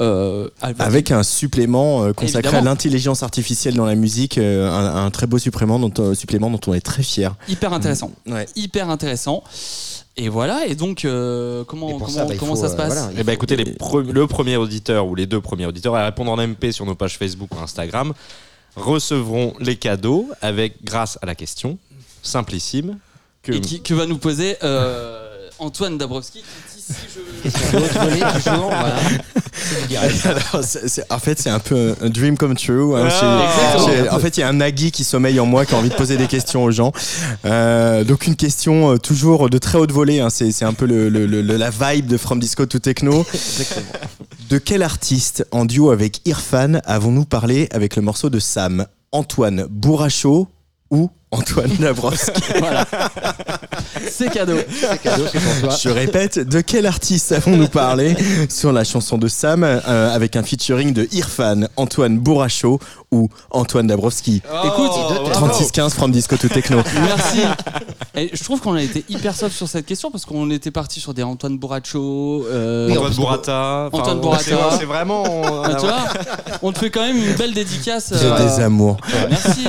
[0.00, 2.58] euh, Avec un supplément euh, consacré Évidemment.
[2.58, 6.50] à l'intelligence artificielle dans la musique, euh, un, un très beau supplément dont, euh, supplément
[6.50, 7.34] dont on est très fier.
[7.48, 8.46] hyper intéressant Ouais.
[8.56, 9.42] hyper intéressant
[10.16, 12.74] et voilà et donc euh, comment Et comment, ça, bah, il comment faut, ça se
[12.74, 15.66] euh, passe voilà, Eh ben écoutez, les pre- le premier auditeur ou les deux premiers
[15.66, 18.12] auditeurs à répondre en MP sur nos pages Facebook ou Instagram
[18.76, 21.78] recevront les cadeaux avec grâce à la question
[22.22, 22.98] simplissime
[23.42, 25.26] que et qui, que va nous poser euh,
[25.58, 26.94] Antoine Dabrowski qui
[27.44, 27.48] je
[28.50, 28.66] toujours.
[28.66, 28.96] Voilà.
[30.24, 32.96] Alors, c'est- c'est- en fait, c'est un peu un dream come true.
[32.96, 33.06] hein.
[33.06, 34.16] Ah, J'ai- j'ai- exactement.
[34.16, 35.94] en fait, il y a un Nagui qui sommeille en moi qui a envie de
[35.94, 36.92] poser des questions aux gens.
[37.44, 40.20] Euh, donc, une question euh, toujours de très haute volée.
[40.20, 40.30] hein.
[40.30, 43.24] C'est c'est un peu le, le- le- le- la vibe de From Disco to Techno.
[44.48, 48.86] De quel artiste en duo avec Irfan avons-nous parlé avec le morceau de Sam?
[49.12, 50.48] Antoine Bourracho
[50.90, 52.86] ou Antoine Dabrowski voilà.
[54.10, 54.58] C'est cadeau.
[54.68, 55.76] C'est cadeau, c'est pour toi.
[55.80, 58.16] Je répète, de quel artiste avons-nous parlé
[58.48, 62.80] sur la chanson de Sam euh, avec un featuring de Irfan, Antoine Bourracho
[63.12, 65.30] ou Antoine Dabrowski écoute bravo.
[65.30, 66.78] 3615 from Disco to Techno.
[66.94, 67.40] Merci.
[68.14, 71.00] Et je trouve qu'on a été hyper soft sur cette question parce qu'on était parti
[71.00, 72.44] sur des Antoine Bourracho.
[72.48, 73.88] euh, Oui, Antoine Burrata.
[73.92, 74.38] enfin, Antoine on-
[74.78, 75.24] c'est- vraiment.
[75.64, 76.04] ah, tu vois,
[76.62, 78.12] on te fait quand même une belle dédicace.
[78.14, 78.96] C'est euh, des amours.
[79.28, 79.66] Merci.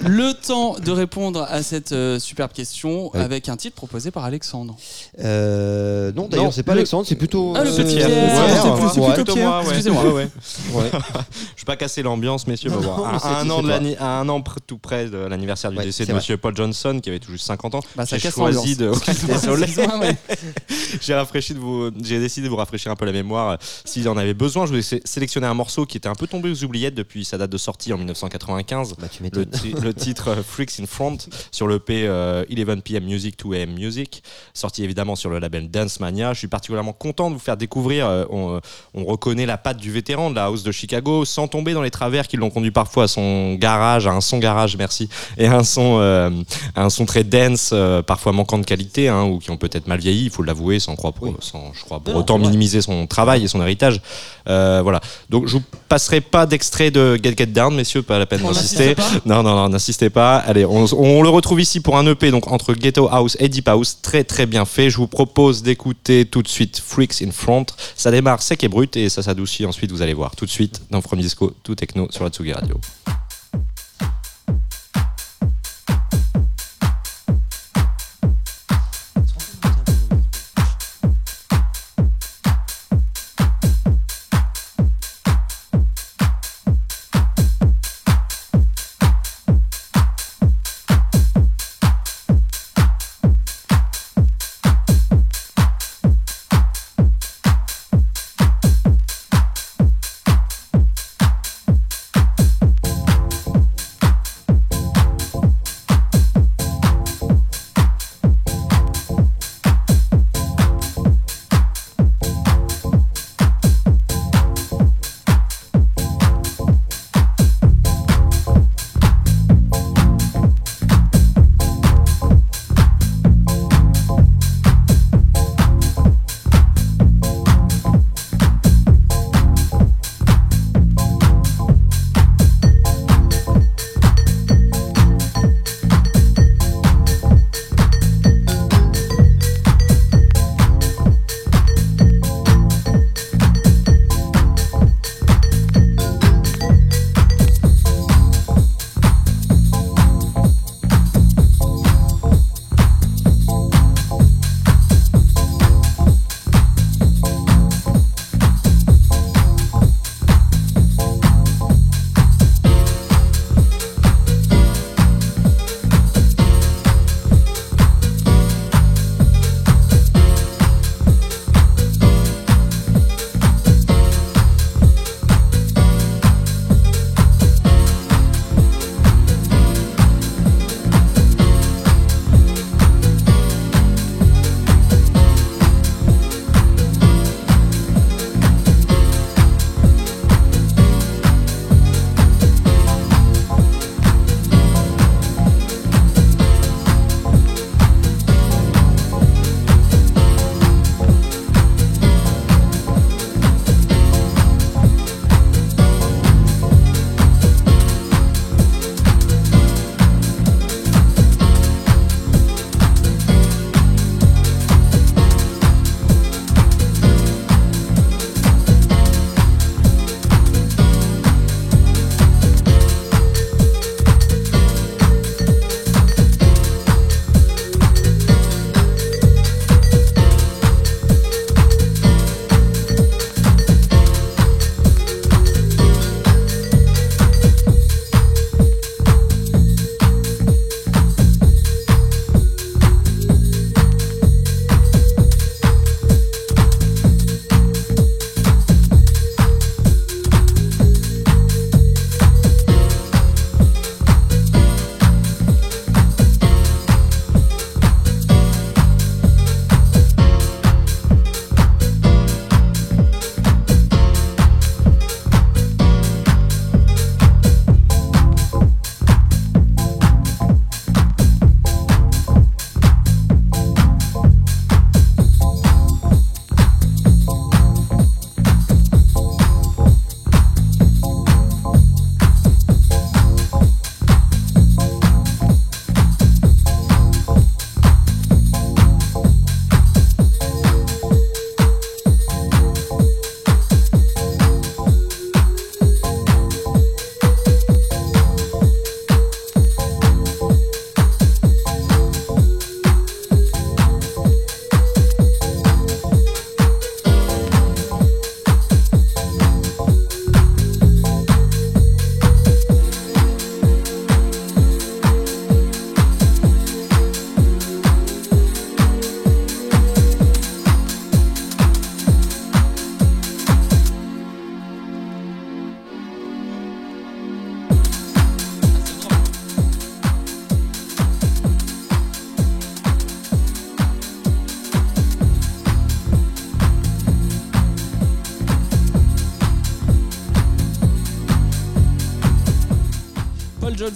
[0.00, 3.20] Le temps de répondre à cette euh, superbe question Oui.
[3.20, 4.76] avec un titre proposé par Alexandre.
[5.22, 7.54] Euh, non, d'ailleurs, c'est pas le- Alexandre, c'est plutôt.
[7.56, 8.08] Ah, le euh, petit Pierre.
[8.08, 8.22] Pierre.
[8.24, 8.62] Ouais, Pierre,
[8.94, 9.14] c'est Ouais.
[9.14, 9.64] plutôt moi, ouais.
[9.68, 10.04] Excusez-moi.
[10.04, 10.28] Ouais, ouais.
[10.74, 10.90] Ouais.
[11.56, 13.74] Je vais pas casser l'ambiance, mais non, à, c'est- à un an sais de pas.
[13.74, 16.20] l'anni- à un an pr- tout près de l'anniversaire du Ouais, décès c'est de vrai.
[16.20, 17.80] Monsieur Paul Johnson, qui avait tout juste 50 ans.
[17.96, 18.90] Bah, ça J'ai casse choisi de.
[19.26, 19.62] Désolé.
[19.64, 19.98] Excuse-moi,
[21.00, 23.50] J'ai rafraîchi de vous, j'ai décidé de vous rafraîchir un peu la mémoire.
[23.52, 26.26] euh, S'il en avait besoin, je voulais sé- sélectionner un morceau qui était un peu
[26.26, 28.94] tombé aux oubliettes depuis sa date de sortie en 1995.
[28.98, 29.46] Bah, tu Le, m'étonnes.
[29.50, 31.18] ti- le titre euh, Freaks in Front
[31.50, 35.70] sur le P euh, 11 PM Music 2 AM Music, sorti évidemment sur le label
[35.70, 36.32] Dance Mania.
[36.32, 38.06] Je suis particulièrement content de vous faire découvrir.
[38.06, 38.60] euh, on, euh,
[38.94, 41.90] on reconnaît la patte du vétéran de la house de Chicago sans tomber dans les
[41.90, 45.56] travers qui l'ont conduit parfois à son garage, à un son garage, merci, et à
[45.56, 46.30] un son, euh,
[46.74, 49.86] à un son très dense, euh, parfois manquant de qualité, hein, ou qui ont peut-être
[49.86, 51.34] mal vieilli, il faut l'avouer, sans, croire pour, Oui.
[51.40, 54.00] sans, je crois, pour Non, non, autant minimiser son travail et son héritage.
[54.48, 55.00] Euh, voilà.
[55.30, 58.94] Donc je vous passerai pas d'extrait de Get Get Down, messieurs, pas la peine d'insister.
[59.24, 60.36] Non, non, non, n'insistez pas.
[60.36, 63.68] Allez, on, on le retrouve ici pour un EP, donc entre Ghetto House et Deep
[63.68, 64.90] House, très très bien fait.
[64.90, 67.66] Je vous propose d'écouter tout de suite Freaks in Front.
[67.96, 70.36] Ça démarre sec et brut et ça s'adoucit ensuite, vous allez voir.
[70.36, 72.80] Tout de suite dans From Disco, tout techno sur la Tsugi Radio.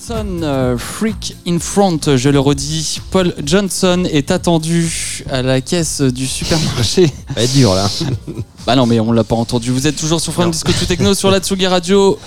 [0.09, 2.99] Johnson, euh, Freak in Front, je le redis.
[3.11, 7.09] Paul Johnson est attendu à la caisse du supermarché.
[7.09, 7.91] Ça va être dur là.
[8.67, 9.71] Bah non, mais on l'a pas entendu.
[9.71, 12.19] Vous êtes toujours sur From Disco to Techno sur la Tsugi Radio.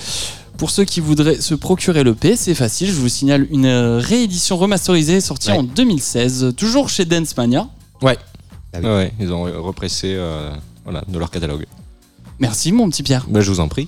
[0.58, 2.88] Pour ceux qui voudraient se procurer le P, c'est facile.
[2.90, 5.58] Je vous signale une euh, réédition remasterisée sortie Ouais.
[5.58, 7.68] en 2016, toujours chez Dance Mania.
[8.04, 8.18] Ouais.
[8.74, 8.86] Ah oui.
[8.90, 10.52] Ouais, ils ont repressé euh,
[10.84, 11.66] voilà, de leur catalogue.
[12.40, 13.26] Merci, mon petit Pierre.
[13.28, 13.88] Bah, je vous en prie.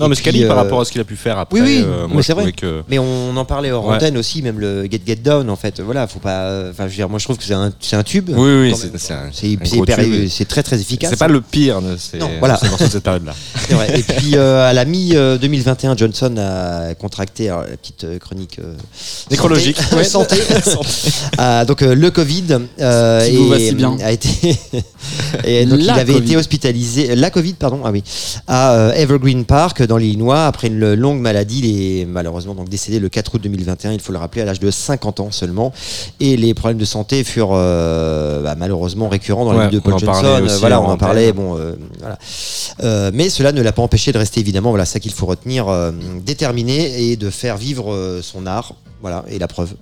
[0.00, 1.66] Non, Et mais Scali, par euh, rapport à ce qu'il a pu faire après, Oui,
[1.66, 2.52] oui, euh, mais c'est vrai.
[2.52, 2.82] que.
[2.88, 3.96] Mais on en parlait hors Ouais.
[3.96, 5.80] antenne aussi, même le Get Get Down en fait.
[5.82, 6.70] Voilà, faut pas.
[6.70, 8.30] Enfin, je veux dire, moi je trouve que c'est un, tube.
[8.34, 11.10] Oui, oui, c'est très très efficace.
[11.10, 12.58] C'est pas le pire de ces, Non, voilà.
[12.58, 13.34] de cette période-là.
[13.68, 13.98] C'est vrai.
[14.00, 18.58] Et puis euh, à la mi 2021, Johnson a contracté alors, la petite chronique
[19.30, 19.76] Nécrologique.
[20.04, 20.36] santé,
[21.66, 22.44] donc le Covid
[22.78, 23.96] Qui vous va si bien.
[24.02, 24.56] a été
[25.44, 28.02] et donc il avait été hospitalisé la Covid pardon ah oui
[28.48, 31.60] à Evergreen Park dans l'Illinois après une longue maladie.
[31.64, 33.92] Il est malheureusement donc décédé le 4 août 2021.
[33.92, 35.72] Il faut le rappeler à l'âge de 50 ans seulement.
[36.20, 39.98] Et les problèmes de santé furent euh, bah, malheureusement récurrents dans la vie de Paul
[39.98, 40.40] Johnson.
[40.44, 41.32] aussi voilà, on en parlait.
[41.32, 42.18] Bon, euh, voilà.
[42.82, 45.68] Euh, mais cela ne l'a pas empêché de rester évidemment, voilà, ça qu'il faut retenir,
[45.68, 45.90] euh,
[46.24, 48.74] déterminé et de faire vivre euh, son art.
[49.02, 49.74] Voilà, et la preuve.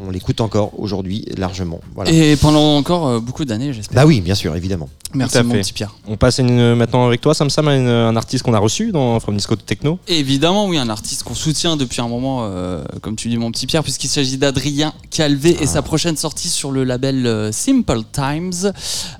[0.00, 1.80] On l'écoute encore aujourd'hui largement.
[1.94, 2.10] Voilà.
[2.10, 3.96] Et pendant encore euh, beaucoup d'années, j'espère.
[3.96, 4.88] Bah oui, bien sûr, évidemment.
[5.14, 5.60] Merci, à mon fait.
[5.60, 5.94] petit Pierre.
[6.06, 9.18] On passe une- maintenant avec toi, Sam Sam, une- un artiste qu'on a reçu dans
[9.20, 9.98] From Disco to Techno.
[10.06, 13.66] Évidemment, oui, un artiste qu'on soutient depuis un moment, euh, comme tu dis, mon petit
[13.66, 18.72] Pierre, puisqu'il s'agit d'Adrien Calvé et sa prochaine sortie sur le label euh, Simple Times,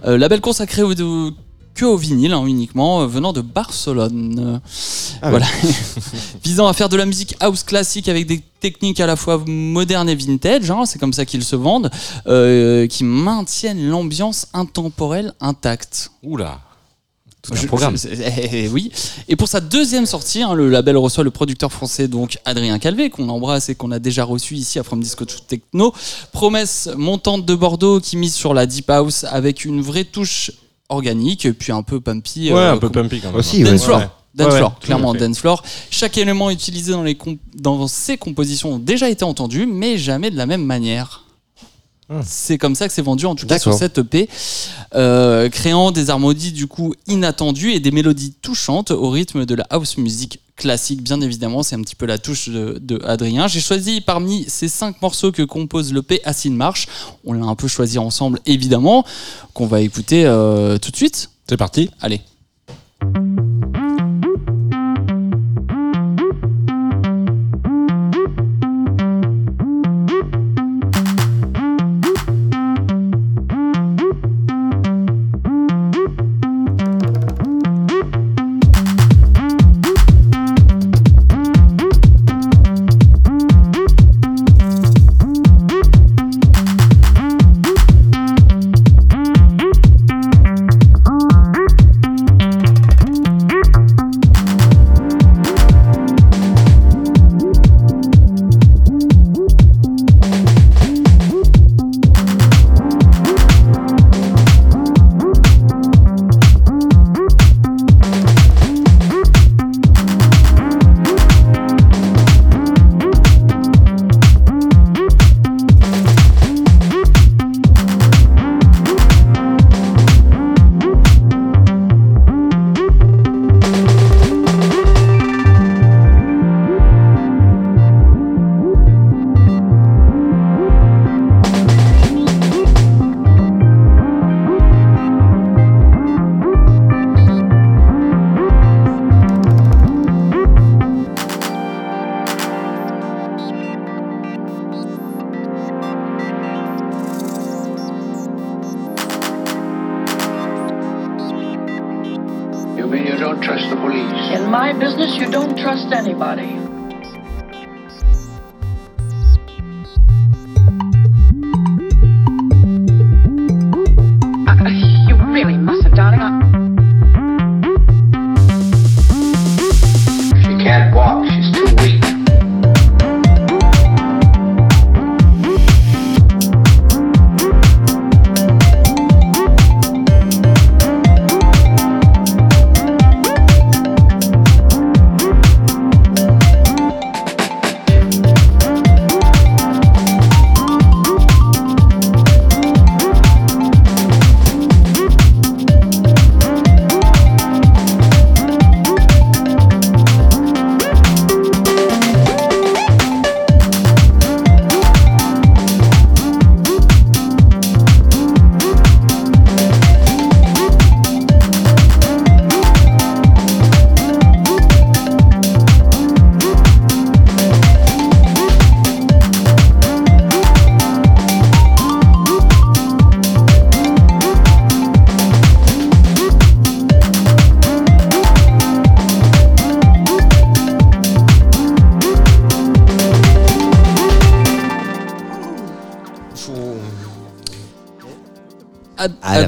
[0.07, 1.31] euh, label consacré au, au-
[1.79, 4.37] que au vinyle hein, uniquement, euh, venant de Barcelone.
[4.41, 4.59] Euh,
[5.23, 5.47] Ah voilà.
[6.45, 10.09] Visant à faire de la musique house classique avec des techniques à la fois modernes
[10.09, 11.91] et vintage, hein, c'est comme ça qu'ils se vendent,
[12.27, 16.11] euh, qui maintiennent l'ambiance intemporelle intacte.
[16.23, 16.61] Oula.
[17.43, 17.97] Tout un programme.
[17.97, 18.91] je- eh, eh, oui.
[19.29, 23.09] Et pour sa deuxième sortie, hein, le label reçoit le producteur français donc Adrien Calvé,
[23.11, 25.95] qu'on embrasse et qu'on a déjà reçu ici à From Disco to Techno.
[26.33, 30.51] Promesse montante de Bordeaux qui mise sur la deep house avec une vraie touche
[30.89, 32.51] organique, puis un peu pumpy.
[32.53, 33.37] Ouais, euh, un peu pumpy quand même.
[33.41, 33.79] Aussi, Dance ouais.
[33.79, 33.99] floor.
[34.01, 34.09] Ouais.
[34.35, 35.63] Dance ouais, floor, clairement dance floor.
[35.91, 40.31] Chaque élément utilisé dans, les comp- dans ces compositions ont déjà été entendu, mais jamais
[40.31, 41.25] de la même manière.
[42.11, 42.21] Ah.
[42.25, 44.29] C'est comme ça que c'est vendu en tout cas sur cette EP,
[44.95, 49.65] euh, créant des harmonies du coup inattendues et des mélodies touchantes au rythme de la
[49.71, 51.03] house music classique.
[51.03, 53.47] Bien évidemment, c'est un petit peu la touche de, de Adrien.
[53.47, 56.89] J'ai choisi parmi ces cinq morceaux que compose l'EP Acid March.
[57.25, 59.05] On l'a un peu choisi ensemble évidemment,
[59.53, 61.31] qu'on va écouter euh, tout de suite.
[61.47, 61.91] C'est parti.
[62.01, 62.21] Allez.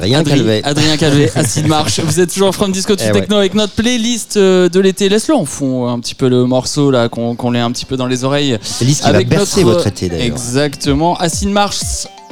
[0.01, 0.61] Adrien Adri- Calvet.
[0.63, 0.97] Adrien
[1.35, 1.99] Acid Marche.
[1.99, 3.19] Vous êtes toujours From Disco to Eh ouais.
[3.21, 5.09] Techno avec notre playlist euh, de l'été.
[5.09, 7.97] Laisse-le en fond un petit peu le morceau là, qu'on qu'on l'ait un petit peu
[7.97, 8.57] dans les oreilles.
[8.79, 10.25] Qui va Avec bercer notre- votre été d'ailleurs.
[10.25, 11.15] Exactement.
[11.17, 11.77] Acid March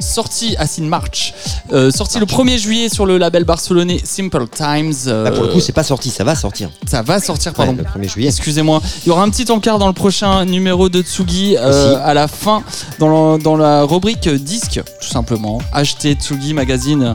[0.00, 1.34] sorti Acid March
[1.72, 4.92] euh, sorti le 1er juillet sur le label barcelonais Simple Times.
[5.06, 6.70] euh, Là, pour le coup, c'est pas sorti, ça va sortir.
[6.86, 7.72] ça va sortir, pardon.
[7.72, 8.28] Ouais, le 1er juillet.
[8.28, 8.80] Excusez-moi.
[9.04, 12.26] Il y aura un petit encart dans le prochain numéro de Tsugi euh, à la
[12.28, 12.62] fin
[12.98, 15.58] dans, le- dans la rubrique disque, tout simplement.
[15.72, 17.14] Acheter Tsugi Magazine.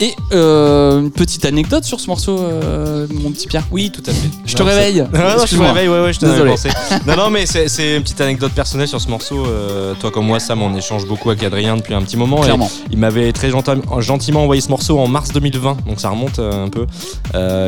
[0.00, 3.62] Et euh, une petite anecdote sur ce morceau, euh, mon petit Pierre.
[3.70, 4.28] Oui, tout à fait.
[4.44, 4.96] Je te Non, réveille.
[5.12, 6.68] Non, non, je te réveille, ouais, ouais, je t'en pensé.
[7.06, 9.46] Non, non, mais c'est- une petite anecdote personnelle sur ce morceau.
[9.46, 12.38] Euh, toi comme moi, Sam, on échange beaucoup avec Adrien depuis un petit moment.
[12.38, 12.70] et Clairement.
[12.90, 16.68] il m'avait très gentiment envoyé ce morceau en mars 2020, donc ça remonte euh, un
[16.68, 16.86] peu.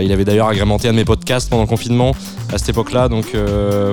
[0.02, 2.12] Il avait d'ailleurs agrémenté un de mes podcasts pendant le confinement
[2.52, 3.26] à cette époque-là, donc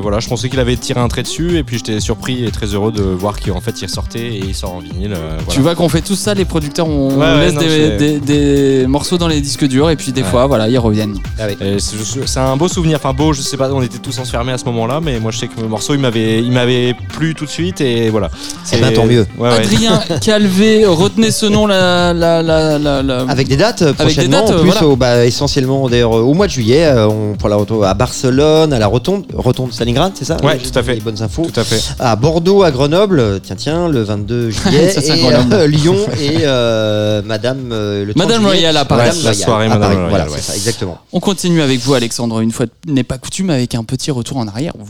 [0.02, 2.68] voilà, je pensais qu'il avait tiré un trait dessus, et puis j'étais surpris et très
[2.68, 5.10] heureux de voir qu'en fait il ressortait et il sort en vinyle.
[5.16, 5.38] voilà.
[5.50, 8.86] Tu vois qu'on fait tout ça, les producteurs, on, Ouais, on ouais, laisse des- des
[8.88, 10.28] morceaux dans les disques durs et puis des Ouais.
[10.28, 11.16] fois, voilà, ils reviennent.
[11.62, 11.96] Et C'est
[12.26, 14.66] c'est un beau souvenir, enfin beau, je sais pas, on était tous enfermés à ce
[14.66, 17.50] moment-là, mais moi je sais que le morceau il m'avait, il m'avait plu tout de
[17.50, 18.30] suite et voilà.
[18.72, 19.26] Eh ben, tant mieux.
[19.38, 19.56] Ouais, ouais.
[19.60, 23.98] Adrien Calvé, retenez ce nom la, la, la, la, la- Avec des dates euh, Avec
[24.00, 24.88] des prochainement, dates, en plus voilà.
[24.88, 28.72] au- bah, essentiellement d'ailleurs au mois de juillet, euh, on pour la retour à Barcelone,
[28.74, 30.38] à la Rotonde, Rotonde Stalingrad, c'est ça?
[30.44, 30.96] Ouais, tout à fait.
[30.96, 31.48] Les bonnes infos.
[31.52, 31.82] Tout à fait.
[32.00, 36.38] À Bordeaux, à Grenoble, tiens tiens, le 22 juillet, Ça, c'est et euh, Lyon et
[36.44, 38.46] euh, Madame euh, le 30 Madame.
[38.46, 39.08] Royale à Paris.
[39.08, 39.92] Madame La soirée Madame.
[39.92, 40.32] Royale, Voilà, ouais.
[40.36, 40.98] c'est ça, exactement.
[41.14, 44.48] On continue avec vous, Alexandre, une fois n'est pas coutume, avec un petit retour en
[44.48, 44.74] arrière.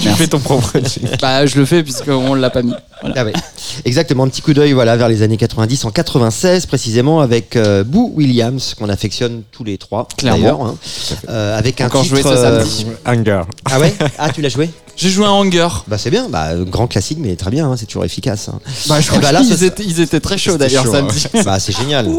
[0.00, 0.72] Tu fais ton propre.
[1.20, 2.72] bah, je le fais puisqu'on l'a pas mis.
[3.00, 3.14] Voilà.
[3.18, 3.32] Ah ouais.
[3.84, 7.82] Exactement, un petit coup d'œil voilà, vers les années 90, en 96 précisément, avec euh,
[7.84, 10.38] Boo Williams, qu'on affectionne tous les trois, Clairement.
[10.40, 10.62] d'ailleurs.
[10.62, 10.76] hein.
[11.28, 12.16] Euh, avec un Encore titre.
[12.16, 12.86] joué ce samedi.
[13.04, 13.42] Hunger.
[13.70, 13.94] Ah ouais?
[14.18, 14.70] Ah, tu l'as joué?
[14.96, 15.68] J'ai joué à Hunger.
[15.88, 18.48] Bah c'est bien, bah, grand classique, mais très bien, hein, c'est toujours efficace.
[18.48, 18.58] hein.
[18.88, 20.92] Bah, je crois bah, là, qu'ils ce- étaient, ils étaient très chauds C'était d'ailleurs chaud,
[20.92, 21.26] samedi.
[21.44, 22.08] Bah c'est génial.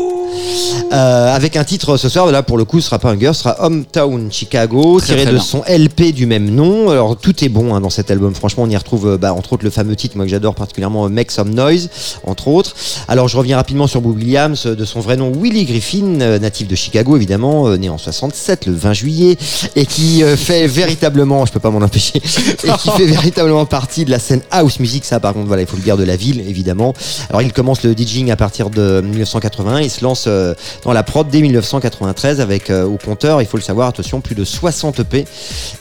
[0.92, 3.44] Euh, avec un titre ce soir, là pour le coup, ce sera pas Hunger, ce
[3.44, 5.44] sera Hometown Chicago, Très, tiré très de bien.
[5.44, 6.90] son LP du même nom.
[6.90, 8.34] Alors tout est bon hein, dans cet album.
[8.34, 11.06] Franchement, on y retrouve euh, bah, entre autres le fameux titre, moi que j'adore particulièrement,
[11.06, 11.90] euh, Make Some Noise,
[12.26, 12.76] entre autres.
[13.08, 16.40] Alors je reviens rapidement sur Boo Williams, euh, de son vrai nom Willie Griffin, euh,
[16.40, 19.38] natif de Chicago évidemment, euh, né en 67, le 20 juillet,
[19.76, 22.22] et qui euh, fait véritablement, je peux pas m'en empêcher,
[22.64, 25.06] et qui fait véritablement partie de la scène house music.
[25.06, 26.94] Ça, par contre, voilà, il faut le dire de la ville, évidemment.
[27.30, 30.54] Alors, il commence le DJing à partir de 1981 et se lance euh,
[30.84, 34.36] dans la prod dès 1993 avec euh, au compteur, il faut le savoir, attention, plus
[34.36, 35.26] de 60 EP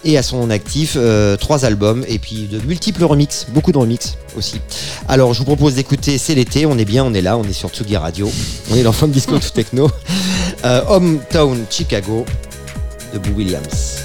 [0.04, 4.16] et à son actif euh, trois albums et puis de multiples remixes, beaucoup de remixes
[4.36, 4.60] aussi.
[5.08, 7.52] Alors, je vous propose d'écouter C'est l'été, on est bien, on est là, on est
[7.52, 8.30] sur Tsugi Radio,
[8.70, 9.90] on est dans Fun Disco tout techno.
[10.64, 12.24] Euh, Hometown Chicago
[13.12, 14.02] de Boo Williams.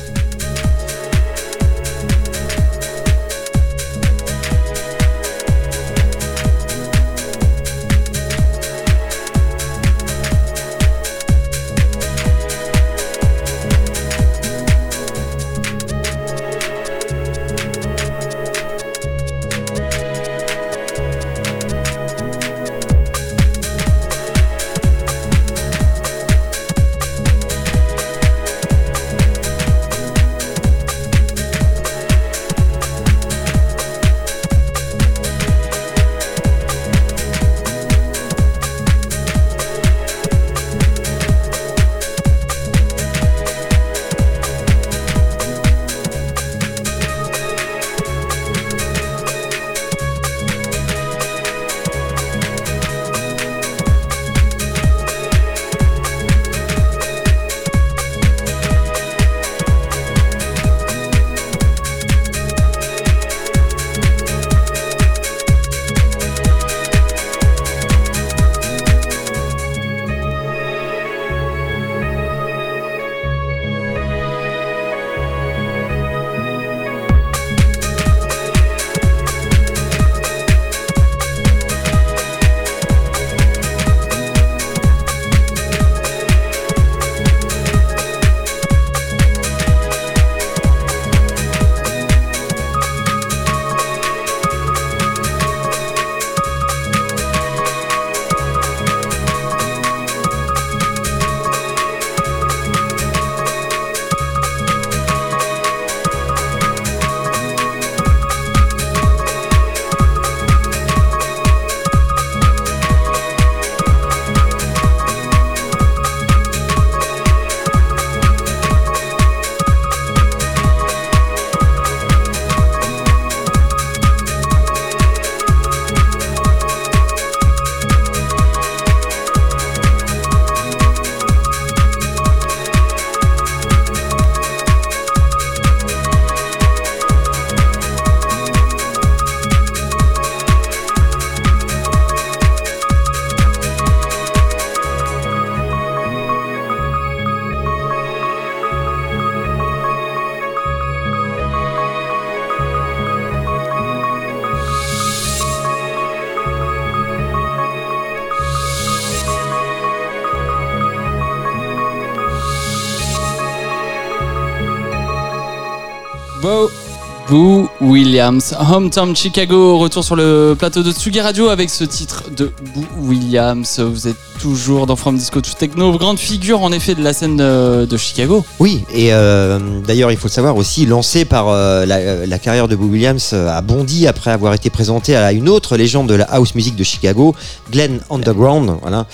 [168.17, 172.83] Williams, Hometown Chicago, retour sur le plateau de Tsugi Radio avec ce titre de Boo
[172.99, 173.79] Williams.
[173.79, 177.37] Vous êtes toujours dans From Disco to Techno, grande figure en effet de la scène
[177.39, 178.43] euh, de Chicago.
[178.57, 182.75] Oui, et euh, d'ailleurs, il faut le savoir aussi, lancé par euh, la, carrière de
[182.75, 186.55] Boo Williams a bondi après avoir été présenté à une autre légende de la house
[186.55, 187.35] music de Chicago,
[187.71, 189.05] Glenn Underground, voilà,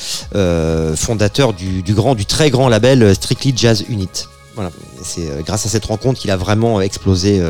[0.95, 4.29] fondateur du, grand, du très grand label Strictly Jazz Unit.
[4.55, 4.69] Voilà,
[5.03, 7.41] c'est grâce à cette rencontre qu'il a vraiment explosé.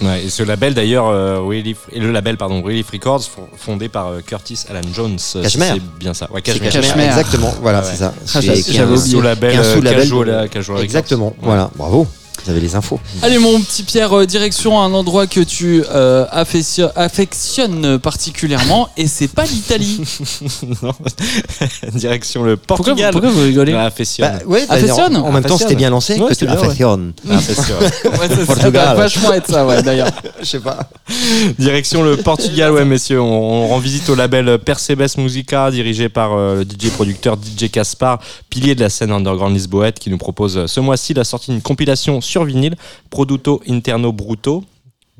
[0.00, 3.88] Ouais, et ce label d'ailleurs, euh, Relief- et le label pardon, Relief Records, fon- fondé
[3.88, 5.18] par euh, Curtis Alan Jones.
[5.36, 5.74] euh, Cashmere.
[5.74, 6.28] C'est bien ça.
[6.30, 6.72] Ouais, C'est Cashmere.
[6.72, 7.06] Cashmere.
[7.18, 7.88] Exactement, voilà, Ah ouais.
[7.90, 8.14] c'est ça.
[8.34, 9.10] Ah, j'avais un- oublié.
[9.10, 10.84] Sous label, Et un sous-label Casual, de- euh, Casual Records.
[10.84, 11.34] Exactement, Ouais.
[11.42, 12.06] voilà, bravo.
[12.48, 12.98] Vous avez les infos.
[13.20, 19.06] Allez mon petit Pierre, euh, direction un endroit que tu euh, affection- affectionnes particulièrement et
[19.06, 20.00] c'est pas l'Italie.
[20.82, 20.92] Non.
[21.92, 23.12] Direction le Pourquoi, Portugal.
[23.12, 24.30] pourquoi vous rigolez Ah, affectionne.
[24.38, 26.18] Bah, ouais, Affectionne en, en même temps, c'était bien lancé.
[26.18, 26.60] Ouais, que tu bien, ouais.
[26.64, 27.12] affectionnes.
[27.30, 27.76] Affectionne.
[27.82, 28.72] Ouais, ça, ça Portugal.
[28.72, 30.08] va vachement être ça, ouais, d'ailleurs.
[30.40, 30.88] Je sais pas.
[31.58, 33.20] Direction le Portugal, ouais, messieurs.
[33.20, 37.70] On, on rend visite au label Percebes Musica, dirigé par euh, le DJ producteur DJ
[37.70, 38.20] Caspar,
[38.50, 41.62] pilier de la scène underground lisboète, qui nous propose euh, ce mois-ci la sortie d'une
[41.62, 42.76] compilation sur vinyle,
[43.08, 44.64] Produto Interno Bruto.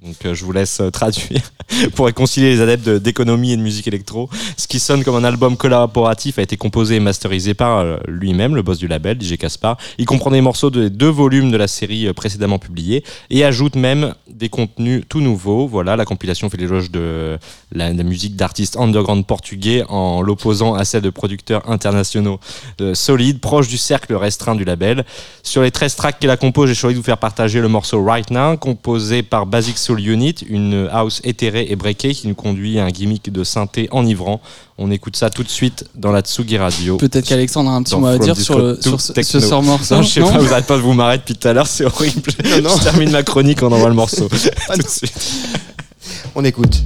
[0.02, 1.40] Donc euh, je vous laisse euh, traduire
[1.96, 4.30] pour réconcilier les adeptes de- d'économie et de musique électro.
[4.56, 8.54] Ce qui sonne comme un album collaboratif a été composé et masterisé par euh, lui-même,
[8.54, 9.76] le boss du label, DJ Caspar.
[9.98, 14.14] Il comprend des morceaux des deux volumes de la série précédemment publiés et ajoute même
[14.30, 15.66] des contenus tout nouveaux.
[15.66, 17.36] Voilà, la compilation fait l'éloge de
[17.72, 22.38] la, musique d'artistes underground portugais en l'opposant à celle de producteurs internationaux
[22.94, 25.04] solides, proches du cercle restreint du label.
[25.42, 28.02] Sur les 13 tracks qu'elle a composé, j'ai choisi de vous faire partager le morceau
[28.04, 32.78] Right Now, composé par Basic Soul Unit, une house éthérée et breakée qui nous conduit
[32.78, 34.42] à un gimmick de synthé enivrant.
[34.76, 36.98] On écoute ça tout de suite dans la Tsugi Radio.
[36.98, 39.94] Peut-être qu'Alexandre a un petit mot à dire sur, le, sur ce, sort morceau.
[39.94, 41.86] Non, je sais pas, vous arrêtez pas de vous marrer depuis tout à l'heure, c'est
[41.86, 42.30] horrible.
[42.44, 44.28] Je termine ma chronique, on envoie le morceau.
[44.74, 45.32] tout de suite.
[46.34, 46.82] On écoute.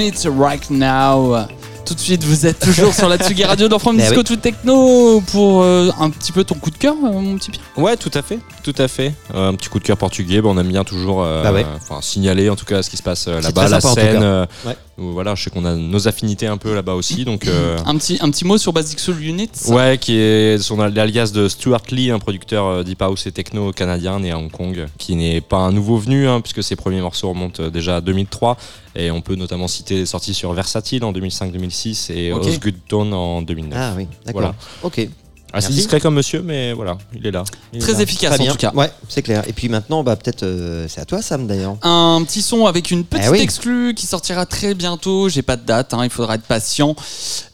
[0.00, 1.36] Soul Unit right now.
[1.84, 4.24] Tout de suite, vous êtes toujours sur la Tsugi Radio dans From Eh Disco oui.
[4.24, 7.64] to Techno pour euh, un petit peu ton coup de cœur, euh, mon petit Pierre.
[7.76, 9.12] Ouais, tout à fait, tout à fait.
[9.34, 10.40] Euh, un petit coup de cœur portugais.
[10.40, 11.66] Bon, on aime bien toujours, euh, Bah ouais.
[12.00, 14.22] signaler en tout cas ce qui se passe euh, là-bas, la sympa, tout scène.
[14.22, 14.76] euh, Ouais.
[14.98, 17.46] voilà, je sais qu'on a nos affinités un peu là-bas aussi, donc.
[17.48, 19.50] euh, Un petit, un petit mot sur Basic Soul Unit.
[19.68, 23.72] Ouais, qui est son l'alias de Stuart Lee, un producteur euh, deep house et techno
[23.72, 27.00] canadien né à Hong Kong, qui n'est pas un nouveau venu, hein, puisque ses premiers
[27.00, 28.56] morceaux remontent euh, déjà à 2003.
[28.96, 32.44] Et on peut notamment citer les sorties sur Versatile en 2005-2006 et Ok.
[32.46, 33.78] Osgood Tone en 2009.
[33.80, 34.40] Ah oui, d'accord.
[34.42, 34.54] Voilà.
[34.82, 35.08] Ok.
[35.52, 35.78] Assez Merci.
[35.80, 37.42] discret comme monsieur, mais voilà, il est là.
[37.72, 38.02] Il est Très là.
[38.02, 38.70] efficace Très en tout cas.
[38.72, 39.42] Ouais, c'est clair.
[39.48, 41.76] Et puis maintenant, bah, peut-être euh, c'est à toi, Sam, d'ailleurs.
[41.82, 43.40] Un petit son avec une petite Eh oui.
[43.40, 45.28] exclue qui sortira très bientôt.
[45.28, 46.94] J'ai pas de date, hein, il faudra être patient.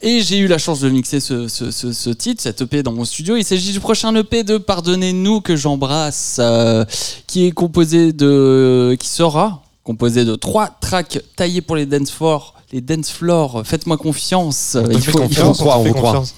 [0.03, 2.93] Et j'ai eu la chance de mixer ce, ce- ce- ce titre, cet EP dans
[2.93, 3.35] mon studio.
[3.39, 6.85] Il s'agit du prochain EP de Pardonnez-nous que j'embrasse, euh,
[7.27, 12.56] qui est composé de, qui sera composé de trois tracks taillés pour les dance floors.
[12.73, 14.77] Les dance floors, faites-moi confiance.
[14.91, 15.77] Il fait faut- il faut- confiance, on croit.
[15.93, 16.35] confiance.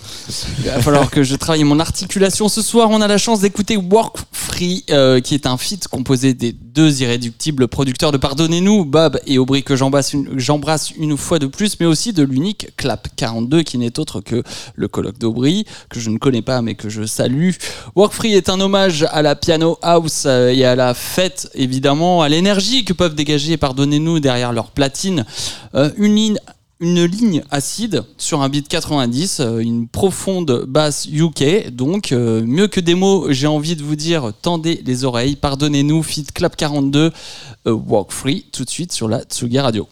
[0.59, 2.51] il va falloir que je travaille mon articulation.
[2.51, 6.35] Ce soir, on a la chance d'écouter Work Free, euh, qui est un feat composé
[6.35, 11.39] des deux irréductibles producteurs de Pardonnez-nous, Bob et Aubry, que j'embrasse une, j'embrasse une fois
[11.39, 14.43] de plus, mais aussi de l'unique Clap 42, qui n'est autre que
[14.75, 17.53] le colloque d'Aubry, que je ne connais pas, mais que je salue.
[17.97, 22.21] Work Free est un hommage à la piano house euh, et à la fête, évidemment,
[22.21, 25.25] à l'énergie que peuvent dégager Pardonnez-nous derrière leur platine.
[25.75, 26.18] Euh, une
[26.81, 31.71] une ligne acide sur un beat 90, euh, une profonde basse UK.
[31.71, 36.03] Donc, euh, mieux que des mots, j'ai envie de vous dire, tendez les oreilles, pardonnez-nous,
[36.03, 37.13] Fit Clap 42,
[37.67, 39.89] euh, Walk Free, tout de suite sur la Tsugi Radio.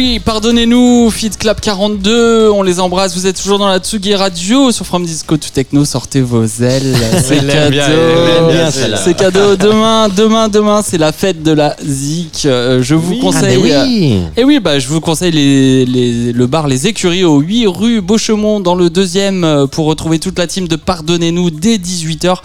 [0.00, 4.72] Free, pardonnez-nous, Feed Clap 42, on les embrasse, vous êtes toujours dans la Tsugi Radio
[4.72, 10.80] sur From Disco to Techno, sortez vos ailes, c'est cadeau, c'est cadeau, demain, demain, demain,
[10.82, 13.58] c'est la fête de la Zik, Euh, je vous Ah, conseille...
[13.58, 17.66] oui Et oui, bah, je vous conseille les, les- le bar Les Écuries au 8
[17.66, 22.36] rue Beauchemont dans le deuxième euh, pour retrouver toute la team de Pardonnez-nous dès 18h.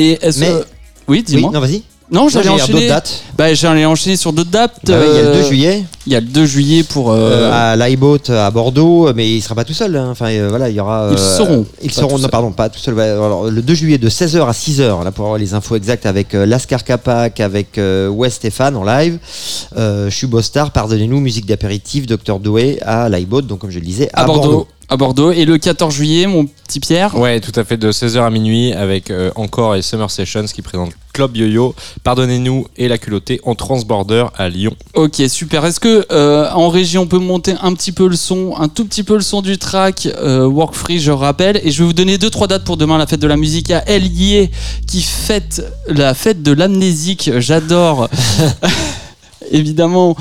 [0.00, 0.64] Et est-ce Mais- que- Oui,
[1.18, 1.52] Oui, dis-moi.
[1.54, 1.84] non, vas-y.
[2.10, 2.88] Non, j'allais j'ai d'autres enchaîner.
[2.88, 3.22] dates.
[3.36, 4.76] Bah, j'allais enchaîner sur d'autres dates.
[4.84, 6.82] Bah ouais, Il y a le 2 Euh, juillet Il y a le 2 juillet
[6.84, 7.10] pour.
[7.10, 9.96] euh, euh, à l'iBoat à Bordeaux, mais il sera pas tout seul.
[9.96, 10.08] hein.
[10.12, 11.08] Enfin, euh, voilà, il y aura.
[11.10, 11.66] Ils seront.
[11.82, 12.12] Ils seront.
[12.16, 12.30] Non, seul.
[12.30, 12.98] pardon, pas tout seul.
[13.00, 16.28] alors, le 2 juillet de 16h à 6h, là pour avoir les infos exactes avec
[16.32, 19.18] Lascar Capac, avec euh, Wes Stéphane en live.
[19.76, 23.84] Euh, je suis Bostar, pardonnez-nous, musique d'apéritif, Dr Doué à l'iBoat, donc comme je le
[23.84, 24.66] disais, à, Bordeaux.
[24.88, 25.32] À Bordeaux.
[25.32, 27.18] Et le 14 juillet, mon petit Pierre?
[27.18, 30.62] Ouais, tout à fait, de 16h à minuit avec euh, Encore et Summer Sessions qui
[30.62, 31.74] présentent Club Yo-Yo,
[32.04, 34.76] Pardonnez-nous et La Culottée en Transborder à Lyon.
[34.94, 35.64] Ok, super.
[35.64, 38.84] Est-ce que euh, en régie on peut monter un petit peu le son, un tout
[38.84, 41.92] petit peu le son du track euh, Work Free, je rappelle, et je vais vous
[41.92, 43.70] donner deux trois dates pour demain la fête de la musique.
[43.70, 44.50] Y a Elié
[44.86, 47.30] qui fête la fête de l'amnésique.
[47.38, 48.08] J'adore.
[49.50, 50.16] Évidemment,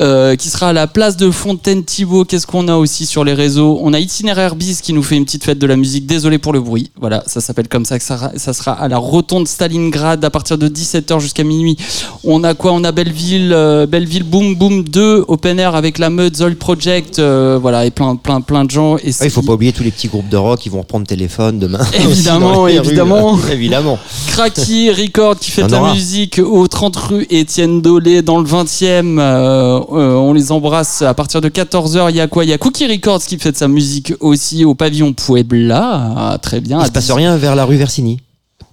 [0.00, 2.24] euh, qui sera à la place de Fontaine Thibault.
[2.24, 3.78] Qu'est-ce qu'on a aussi sur les réseaux?
[3.82, 6.06] On a Itinéraire Bis qui nous fait une petite fête de la musique.
[6.06, 6.90] Désolé pour le bruit.
[7.00, 7.98] Voilà, ça s'appelle comme ça.
[7.98, 11.76] que Ça, sera- à la rotonde Stalingrad à partir de 17h jusqu'à minuit.
[12.24, 12.72] On a quoi?
[12.72, 17.18] On a Belleville, euh, Belleville Boom Boom 2, Open Air avec la meute Zoll Project,
[17.18, 18.96] euh, voilà, et plein, plein, plein de gens.
[18.98, 21.58] Et il faut pas oublier tous les petits groupes de rock qui vont reprendre téléphone
[21.58, 21.84] demain.
[21.94, 22.86] Évidemment, les rues.
[22.86, 23.38] évidemment.
[23.50, 23.98] évidemment.
[24.28, 25.94] Cracky Record qui fait de la aura.
[25.94, 29.18] musique au 30 rue Étienne Dolé dans le 20e.
[29.18, 32.10] euh, euh, on les embrasse à partir de 14h.
[32.10, 32.44] Il y a quoi?
[32.44, 36.12] Il y a Cookie Records qui fait de sa musique aussi au pavillon Puebla.
[36.16, 36.78] Ah, très bien.
[36.80, 38.20] Il À se passe 10 rien vers la rue Versini.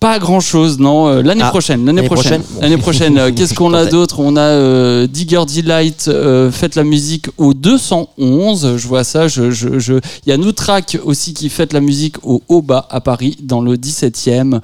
[0.02, 1.08] Pas grand chose, non.
[1.10, 2.62] Euh, l'année Ah, prochaine, l'année l'année prochaine, prochaine Bon.
[2.62, 3.18] l'année prochaine.
[3.20, 4.20] euh, Qu'est-ce qu'on a d'autre?
[4.20, 8.78] On a euh, Digger Delight, euh, fête la musique au 211.
[8.78, 9.28] Je vois ça.
[9.28, 9.94] Je, je, je...
[10.26, 13.78] Il y a Noutrak aussi qui fête la musique au Haut-Bas à Paris, dans le
[13.78, 14.60] 17e.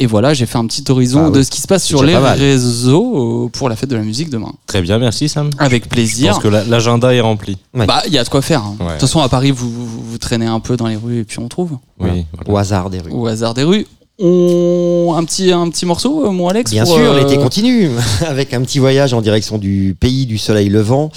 [0.00, 1.44] Et voilà, j'ai fait un petit horizon Ah de oui.
[1.44, 4.52] ce qui se passe sur les réseaux euh, pour la fête de la musique demain.
[4.66, 5.50] Très bien, merci Sam.
[5.58, 6.32] Avec Je plaisir.
[6.32, 7.58] pense que la- l'agenda est rempli.
[7.74, 7.84] Ouais.
[7.86, 8.62] Bah, il y a de quoi faire.
[8.62, 8.76] hein.
[8.80, 11.24] De toute façon, à Paris, vous, vous, vous traînez un peu dans les rues et
[11.24, 11.72] puis on trouve.
[12.00, 12.50] Oui, voilà.
[12.50, 13.10] Au hasard des rues.
[13.12, 13.86] Au hasard des rues.
[14.20, 15.14] On...
[15.16, 17.90] Un, petit, un petit morceau, euh, mon Alex Bien pour, sûr, euh, l'été continue
[18.26, 21.10] avec un petit voyage en direction du pays du soleil levant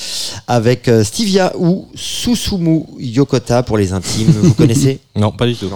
[0.48, 4.32] avec euh, Stivia ou Susumu Yokota pour les intimes.
[4.42, 5.70] Vous connaissez Non, pas du tout.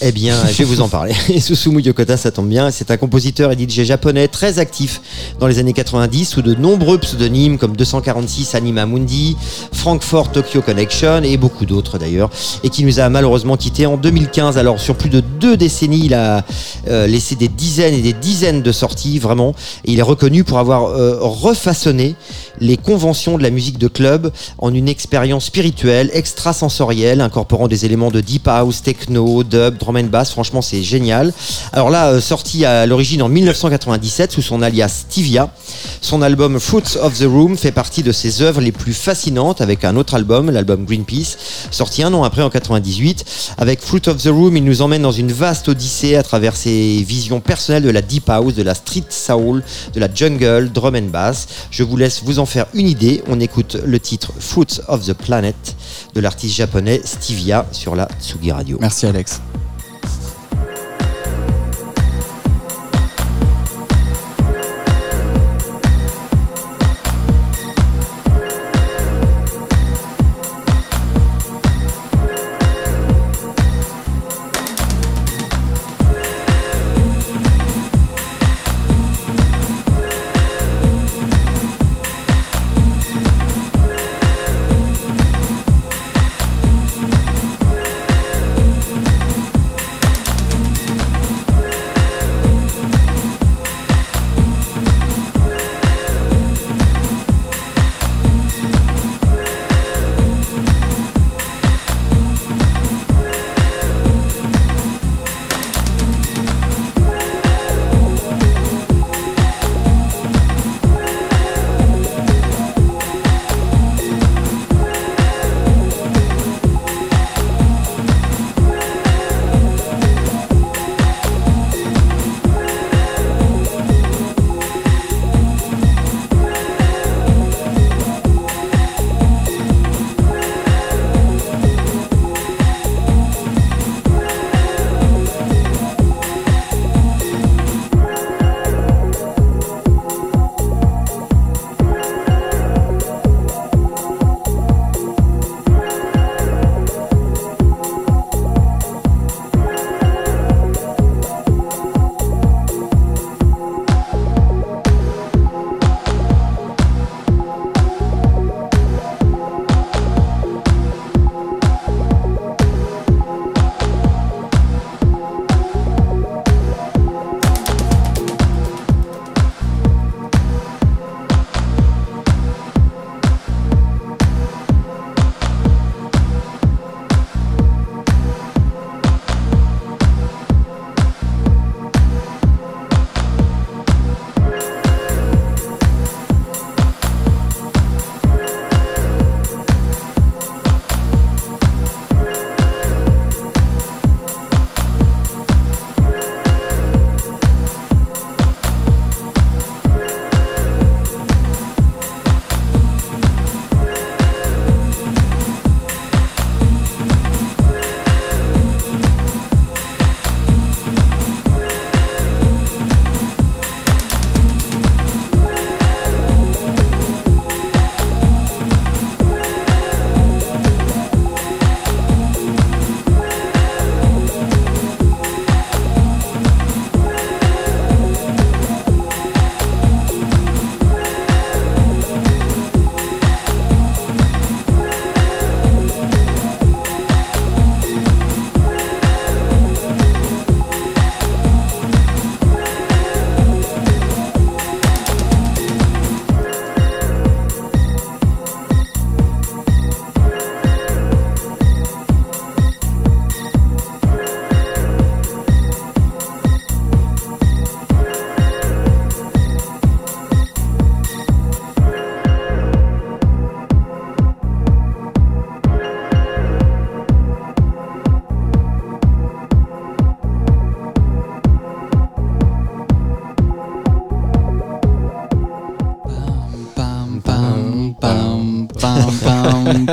[0.00, 1.14] Eh bien, je vais vous en parler.
[1.28, 2.70] Et Susumu Yokota, ça tombe bien.
[2.70, 5.00] C'est un compositeur et DJ japonais très actif
[5.38, 9.36] dans les années 90 sous de nombreux pseudonymes comme 246 Anima Mundi,
[9.72, 12.30] Frankfurt Tokyo Connection et beaucoup d'autres d'ailleurs.
[12.64, 14.58] Et qui nous a malheureusement quittés en 2015.
[14.58, 16.45] Alors, sur plus de deux décennies, il a
[16.88, 19.54] euh, laissé des dizaines et des dizaines de sorties, vraiment.
[19.84, 22.14] Il est reconnu pour avoir euh, refaçonné
[22.60, 28.10] les conventions de la musique de club en une expérience spirituelle, extrasensorielle, incorporant des éléments
[28.10, 30.30] de deep house, techno, dub, drum and bass.
[30.30, 31.32] Franchement, c'est génial.
[31.72, 35.50] Alors là, euh, sorti à l'origine en 1997 sous son alias Stivia,
[36.00, 39.84] son album Fruits of the Room fait partie de ses œuvres les plus fascinantes avec
[39.84, 41.36] un autre album, l'album Greenpeace,
[41.70, 43.24] sorti un an après en 98.
[43.58, 47.02] Avec Fruit of the Room, il nous emmène dans une vaste odyssée à travers ses
[47.02, 51.10] visions personnelles de la deep house, de la street soul, de la jungle, drum and
[51.10, 51.46] bass.
[51.70, 53.22] Je vous laisse vous en faire une idée.
[53.28, 55.76] On écoute le titre Fruits of the Planet
[56.14, 58.78] de l'artiste japonais Stivia sur la Tsugi Radio.
[58.80, 59.40] Merci Alex.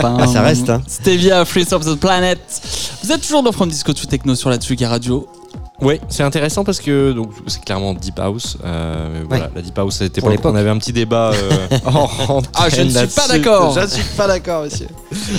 [0.03, 0.81] Ah, ça reste, hein.
[0.88, 2.39] Stevia, Freeze of the Planet.
[3.03, 5.27] Vous êtes toujours dans From Disco to Techno sur la Tsugi Radio.
[5.81, 8.57] Oui, c'est intéressant parce que donc c'est clairement Deep House.
[8.63, 10.53] euh, mais voilà, la Deep House, c'était Pour pas l'époque.
[10.53, 11.31] on avait un petit débat.
[11.34, 13.73] euh, en Ah, je ne suis pas d'accord.
[13.75, 14.88] Je ne suis pas d'accord, monsieur.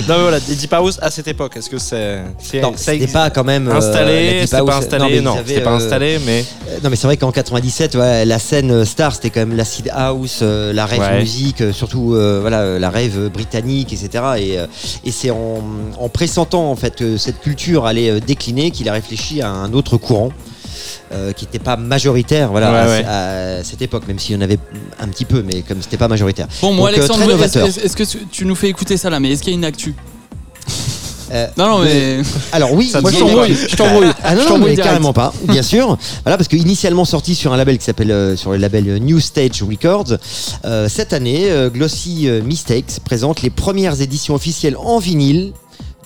[0.07, 2.21] non, mais voilà, Deep House à cette époque, est-ce que c'est.
[2.37, 4.83] c'est- Non, ça c'était pas quand même euh, la installé Deep C'était pas House.
[4.83, 6.45] installé Non, c'était pas euh, installé, mais.
[6.75, 9.55] Euh, Non mais c'est vrai qu'en 97, ouais, la scène euh, star c'était quand même
[9.55, 11.19] l'acid house, euh, la rave Ouais.
[11.19, 14.23] musique, euh, surtout euh, voilà euh, la rave britannique, etc.
[14.37, 14.67] Et, euh,
[15.03, 15.61] et c'est en,
[15.99, 19.73] en pressentant en fait que cette culture allait euh, décliner qu'il a réfléchi à un
[19.73, 20.31] autre courant.
[21.13, 23.05] euh, qui n'était pas majoritaire voilà, Ouais, à, ouais.
[23.59, 24.57] à cette époque, même s'il y en avait
[24.99, 26.47] un petit peu, mais comme c'était pas majoritaire.
[26.61, 29.53] Bon, moi, Donc, Alexandre, est-ce que tu nous fais écouter ça là Mais est-ce qu'il
[29.53, 29.93] y a une actu?
[31.31, 32.21] Euh, Non, non, mais.
[32.51, 34.07] Alors oui, Moi, je t'embrouille, je t'embrouille.
[34.23, 34.89] Ah non, Je non, t'embrouille mais direct.
[34.91, 35.97] carrément pas, bien sûr.
[36.23, 38.99] Voilà, parce que initialement sorti sur un label qui s'appelle euh, sur le label euh,
[38.99, 40.17] New Stage Records,
[40.65, 45.53] euh, cette année, euh, Glossy euh, Mistakes présente les premières éditions officielles en vinyle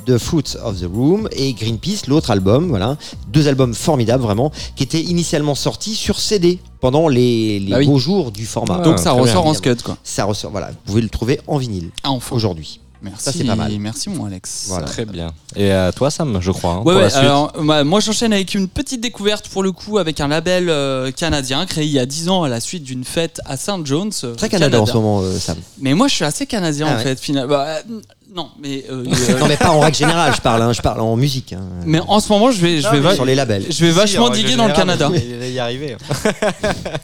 [0.05, 2.97] de Fruits of the Room et Greenpeace, l'autre album, voilà,
[3.27, 7.85] deux albums formidables vraiment, qui étaient initialement sortis sur CD pendant les, les Ah oui.
[7.85, 8.79] beaux jours du format.
[8.79, 9.97] Donc ça très ressort en scud, quoi.
[10.03, 12.35] Ça ressort, voilà, vous pouvez le trouver en vinyle Ah, enfin.
[12.35, 12.79] aujourd'hui.
[13.01, 13.71] Merci, Ça, c'est pas mal.
[13.79, 14.65] Merci, mon Alex.
[14.67, 14.85] Voilà.
[14.85, 15.31] Très bien.
[15.55, 16.71] Et à toi, Sam, je crois.
[16.73, 17.21] hein, Ouais, pour ouais, la suite.
[17.21, 21.09] alors bah, moi j'enchaîne avec une petite découverte pour le coup avec un label euh,
[21.11, 23.85] canadien créé il y a 10 ans à la suite d'une fête à St.
[23.85, 24.23] John's.
[24.25, 25.57] euh, Très Canada, en ce moment, euh, Sam.
[25.79, 27.03] Mais moi je suis assez canadien Ah en ouais.
[27.03, 27.19] fait.
[27.19, 27.49] Finalement.
[27.49, 28.01] Bah, euh,
[28.33, 28.85] non, mais.
[28.89, 29.03] euh,
[29.39, 31.53] Non mais pas en règle générale, je parle, hein, je parle en musique.
[31.53, 31.61] hein.
[31.85, 33.65] mais en ce moment je vais, je Non, vais, va- sur les labels.
[33.69, 35.09] je vais vachement diguer dans le Canada.
[35.13, 35.93] Il allait y arriver.
[35.93, 35.97] À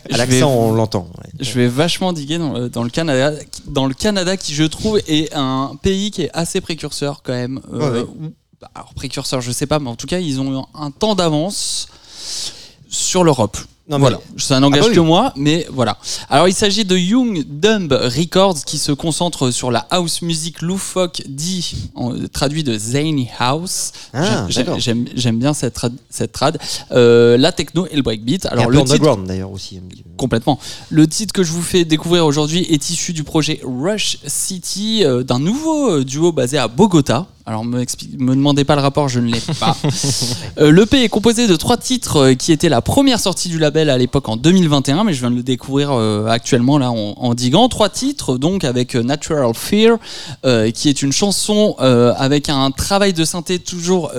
[0.09, 1.07] Je vais- l'accent, on l'entend.
[1.17, 1.29] ouais.
[1.39, 3.31] Je vais vachement diguer dans le, dans le Canada,
[3.67, 7.59] dans le Canada qui je trouve est un pays qui est assez précurseur quand même.
[7.73, 8.07] euh, Ouais,
[8.73, 11.87] alors précurseur, je sais pas, mais en tout cas ils ont eu un temps d'avance
[12.89, 13.57] sur l'Europe.
[13.87, 15.97] Non, voilà, ça n'engage Ah bah que moi, mais voilà.
[16.31, 21.21] Alors il s'agit de Young Dumb Records qui se concentre sur la house music loufoque
[21.27, 23.91] dit, en- traduit de Zany House.
[24.11, 24.47] Ah,
[24.77, 26.57] J'aime- bien cette trad, cette trad.
[26.93, 28.47] Euh, la techno et le breakbeat.
[28.47, 29.79] Alors le underground d'ailleurs aussi.
[30.17, 30.59] Complètement.
[30.89, 35.21] Le titre que je vous fais découvrir aujourd'hui est issu du projet Rush City euh,
[35.21, 37.27] d'un nouveau euh, duo basé à Bogota.
[37.47, 37.85] Alors me,
[38.17, 39.77] me demandez pas le rapport, je ne l'ai pas.
[40.57, 43.89] Euh, L'EP est composé de trois titres euh, qui étaient la première sortie du label
[43.89, 47.33] à l'époque en 2021, mais je viens de le découvrir euh, actuellement là en, en
[47.33, 47.67] diguant.
[47.67, 49.97] Trois titres donc avec euh, Natural Fear,
[50.45, 54.11] euh, qui est une chanson euh, avec un travail de synthé toujours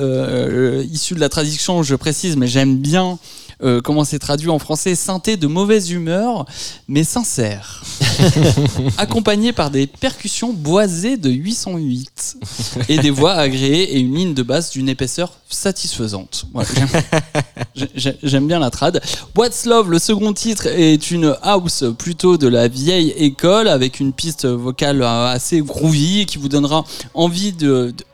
[0.91, 3.19] issu de la traduction, je précise, mais j'aime bien
[3.63, 6.45] euh, comment c'est traduit en français, synthé de mauvaise humeur,
[6.89, 7.83] mais sincère.
[8.99, 12.37] Accompagné par des percussions boisées de 808
[12.89, 16.47] et des voix agréées et une ligne de basse d'une épaisseur satisfaisante.
[16.53, 16.89] Voilà, j'aime-
[17.95, 19.01] j'ai- J'aime bien la trad.
[19.37, 24.13] What's Love, le second titre, est une house plutôt de la vieille école avec une
[24.13, 26.85] piste vocale assez groovy qui vous donnera
[27.15, 28.05] envie de- de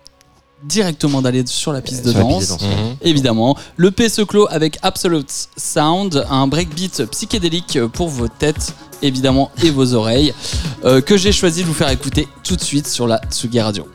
[0.64, 2.38] directement d'aller sur la piste de danse.
[2.38, 2.96] piste de danse, Mhm.
[3.02, 9.50] Évidemment, le P se clôt avec Absolute Sound, un breakbeat psychédélique pour vos têtes, évidemment,
[9.62, 10.32] et vos oreilles,
[10.84, 13.86] euh, que j'ai choisi de vous faire écouter tout de suite sur la Tsugi Radio.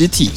[0.00, 0.30] City.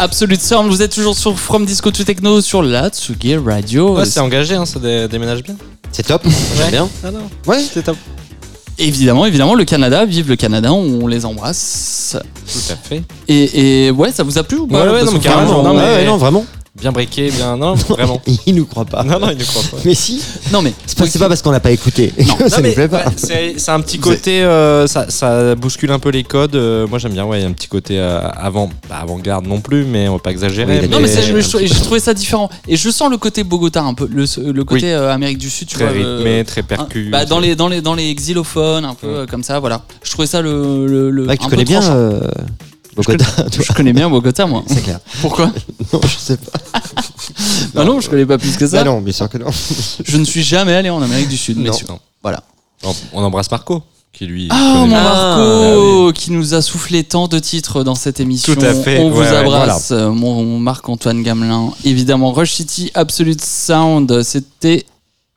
[0.00, 3.96] Absolute Sound, vous êtes toujours sur From Disco to Techno sur la Tsugi Radio.
[3.96, 5.54] Ouais, c'est engagé, hein, ça dé- déménage bien.
[5.92, 6.22] C'est top,
[6.56, 6.88] j'aime bien.
[7.04, 7.96] Ah non, Ouais, c'est top.
[8.78, 12.16] Évidemment, évidemment, le Canada, vive le Canada, on les embrasse.
[12.52, 13.02] Tout à fait.
[13.28, 15.52] Et, et ouais, ça vous a plu ou pas Ouais, ouais, Parce non, mais carrément,
[15.62, 16.44] vraiment, non, ouais, mais- ouais, non, vraiment.
[16.80, 17.56] Bien breaké, bien.
[17.56, 18.20] Non, vraiment.
[18.46, 19.02] Il nous croit pas.
[19.02, 19.78] Non, non, il ne croit pas.
[19.84, 20.22] Mais si,
[20.52, 22.12] Non mais c'est pas, c'est pas parce qu'on l'a pas écouté.
[22.48, 22.98] ça Non, mais, nous plaît pas.
[23.06, 26.54] ouais, c'est c'est un petit côté, euh, ça, ça bouscule un peu les codes.
[26.54, 29.60] euh, moi j'aime bien, ouais, il y a un petit côté euh, avant, avant-garde non
[29.60, 30.80] plus, mais on va pas exagérer.
[30.82, 34.06] Oui, Non mais j'ai trouvé ça différent et je sens le côté Bogota un peu
[34.12, 34.92] le, le côté Oui.
[34.92, 37.08] euh, Amérique du Sud tu très vois rythmé, très hein, percu.
[37.10, 39.12] bah, dans les dans les dans les xylophones un peu Ouais.
[39.14, 41.94] euh, comme ça voilà je trouvais ça le le, tu un connais peu bien tranchant.
[41.96, 42.20] euh,
[42.96, 44.98] Bogota, je connais bien Bogota moi C'est clair.
[45.20, 45.46] pourquoi
[45.92, 46.58] Non, je sais pas.
[47.74, 49.50] bah non je connais pas plus que ça Bah non, bien sûr que non.
[50.04, 51.64] je ne suis jamais allé en Amérique du Sud Non.
[51.70, 51.98] messieurs Non.
[52.22, 52.42] voilà
[52.84, 53.82] On, on embrasse Marco,
[54.12, 54.48] qui lui.
[54.50, 54.86] ah mon.
[54.86, 59.10] Marco qui nous a soufflé tant de titres dans cette émission Tout à fait, on
[59.10, 64.86] vous ouais, abrace euh, mon Marc-Antoine Gamelin évidemment Rush City Absolute Sound c'était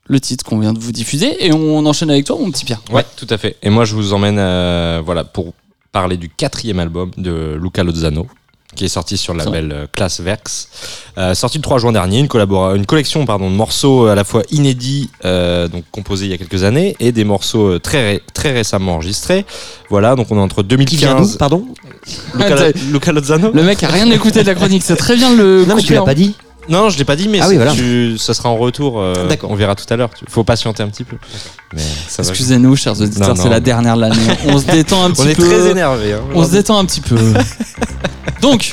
[0.05, 2.81] le titre qu'on vient de vous diffuser et on enchaîne avec toi mon petit Pierre
[2.91, 3.57] Ouais, tout à fait.
[3.61, 5.53] Et moi, je vous emmène euh, voilà, pour
[5.91, 8.27] parler du quatrième album de Luca Lozano,
[8.75, 10.69] qui est sorti sur le label euh, Class Verx.
[11.17, 12.29] Euh, sorti le 3 juin dernier, une,
[12.75, 16.37] une collection pardon, de morceaux à la fois inédits, euh, donc composés il y a
[16.37, 19.45] quelques années, et des morceaux euh, très, ré- très récemment enregistrés.
[19.89, 21.37] Voilà, donc on est entre Qui vient d'où, 2015.
[21.37, 21.65] pardon?
[22.35, 23.51] Luca, Luca Lozano?
[23.51, 25.65] Le mec a rien écouté de la chronique, c'est très bien le.
[25.65, 26.35] Non, mais tu l'as pas dit.
[26.69, 27.71] Non, je l'ai pas dit, mais Ah oui, c'est- voilà.
[27.73, 28.99] tu- ça sera en retour.
[29.01, 29.49] euh, D'accord.
[29.51, 30.09] On verra tout à l'heure.
[30.17, 31.17] Tu- Faut patienter un petit peu.
[31.73, 32.29] Mais ça va.
[32.29, 33.49] Excusez-nous, chers auditeurs, Non, c'est non.
[33.49, 34.15] la dernière de l'année.
[34.47, 35.45] On se détend un petit On est peu.
[35.47, 36.13] très énervé.
[36.13, 36.21] hein.
[36.33, 37.17] On se détend un petit peu.
[38.41, 38.71] Donc,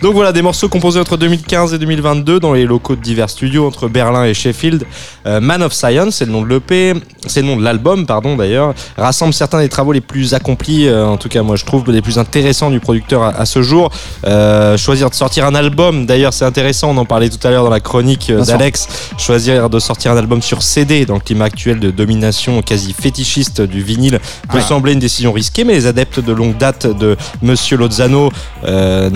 [0.00, 3.66] Donc voilà, des morceaux composés entre 2015 et 2022 dans les locaux de divers studios
[3.66, 4.84] entre Berlin et Sheffield.
[5.26, 6.94] Euh, Man of Science, c'est le nom de l'EP,
[7.26, 11.04] c'est le nom de l'album, pardon d'ailleurs, rassemble certains des travaux les plus accomplis, euh,
[11.04, 13.90] en tout cas moi je trouve les plus intéressants du producteur à, à ce jour.
[14.24, 17.64] Euh, choisir de sortir un album, d'ailleurs c'est intéressant, on en parlait tout à l'heure
[17.64, 18.88] dans la chronique euh, d'Alex,
[19.18, 23.60] choisir de sortir un album sur CD dans le climat actuel de domination quasi fétichiste
[23.62, 24.20] du vinyle
[24.50, 28.30] peut sembler une décision risquée, mais les adeptes de longue date de Monsieur Lozano
[28.64, 29.10] euh,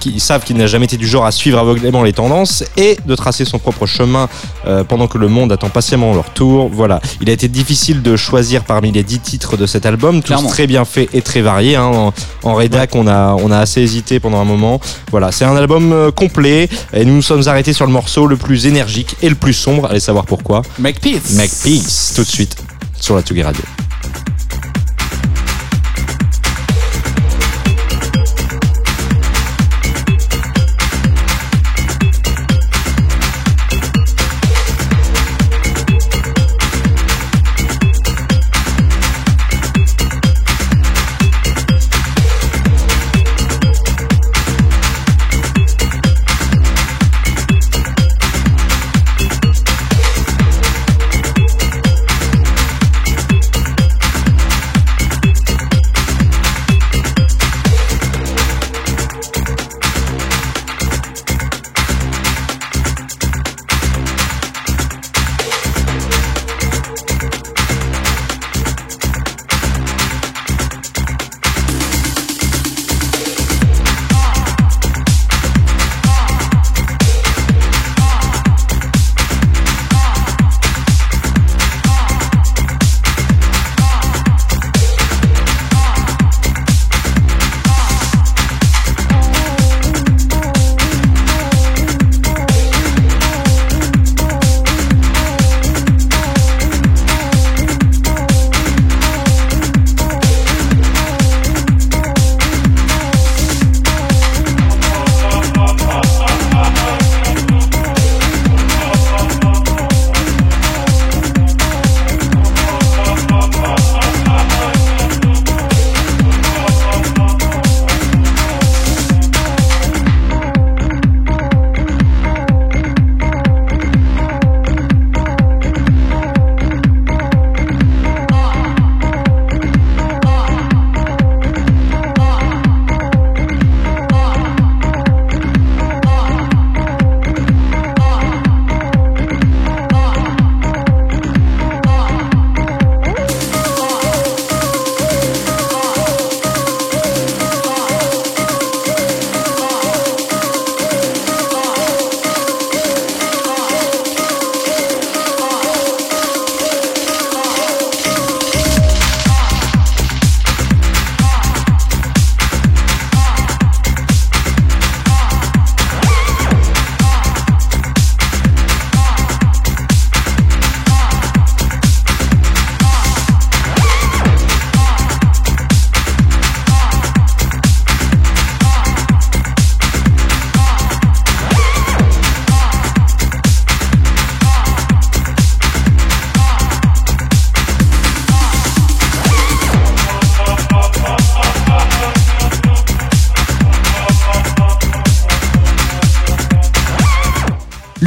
[0.00, 3.14] qui savent qu'il n'a jamais été du genre à suivre aveuglément les tendances et de
[3.14, 4.28] tracer son propre chemin
[4.66, 6.68] euh, pendant que le monde attend patiemment leur tour.
[6.72, 10.32] Voilà, il a été difficile de choisir parmi les dix titres de cet album, tous
[10.48, 11.76] très bien faits et très variés.
[11.76, 11.84] hein.
[11.84, 14.80] En, en rédac, on a on a assez hésité pendant un moment.
[15.10, 19.16] Voilà, c'est un album complet et nous nous sommes sur le morceau le plus énergique
[19.22, 19.86] et le plus sombre.
[19.90, 20.62] Allez savoir pourquoi.
[20.78, 21.34] Make Peace.
[21.36, 22.56] Make Peace tout de suite
[22.98, 23.62] sur la Tsugi Radio.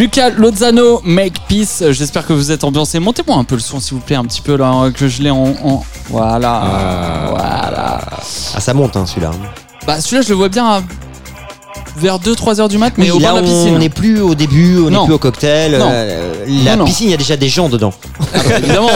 [0.03, 1.81] Lucas Lozano, Make Peace.
[1.91, 2.99] J'espère que vous êtes ambiancés.
[2.99, 5.29] Montez-moi un peu le son, s'il vous plaît, un petit peu là, que je l'ai
[5.29, 6.61] en, en- Voilà.
[6.61, 7.25] Ah.
[7.29, 8.01] Voilà.
[8.53, 9.31] Ah, ça monte, hein, celui-là.
[9.87, 10.81] Bah, celui-là, je le vois bien à-
[11.95, 13.75] vers 2-3 heures du mat, mais Oui, au là, bord de la piscine.
[13.75, 15.77] on n'est plus au début, on n'est plus au cocktail.
[15.77, 15.87] Non.
[15.89, 16.33] euh,
[16.65, 16.85] la Non, non.
[16.85, 17.93] piscine, il y a déjà des gens dedans.
[18.19, 18.89] Ah bah, évidemment,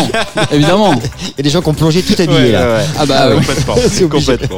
[0.52, 0.92] évidemment.
[1.22, 2.80] Il y a des gens qui ont plongé tout habillés là.
[3.00, 3.36] Ah bah, oui.
[3.38, 3.76] complètement.
[3.86, 4.08] Obligé.
[4.10, 4.58] complètement.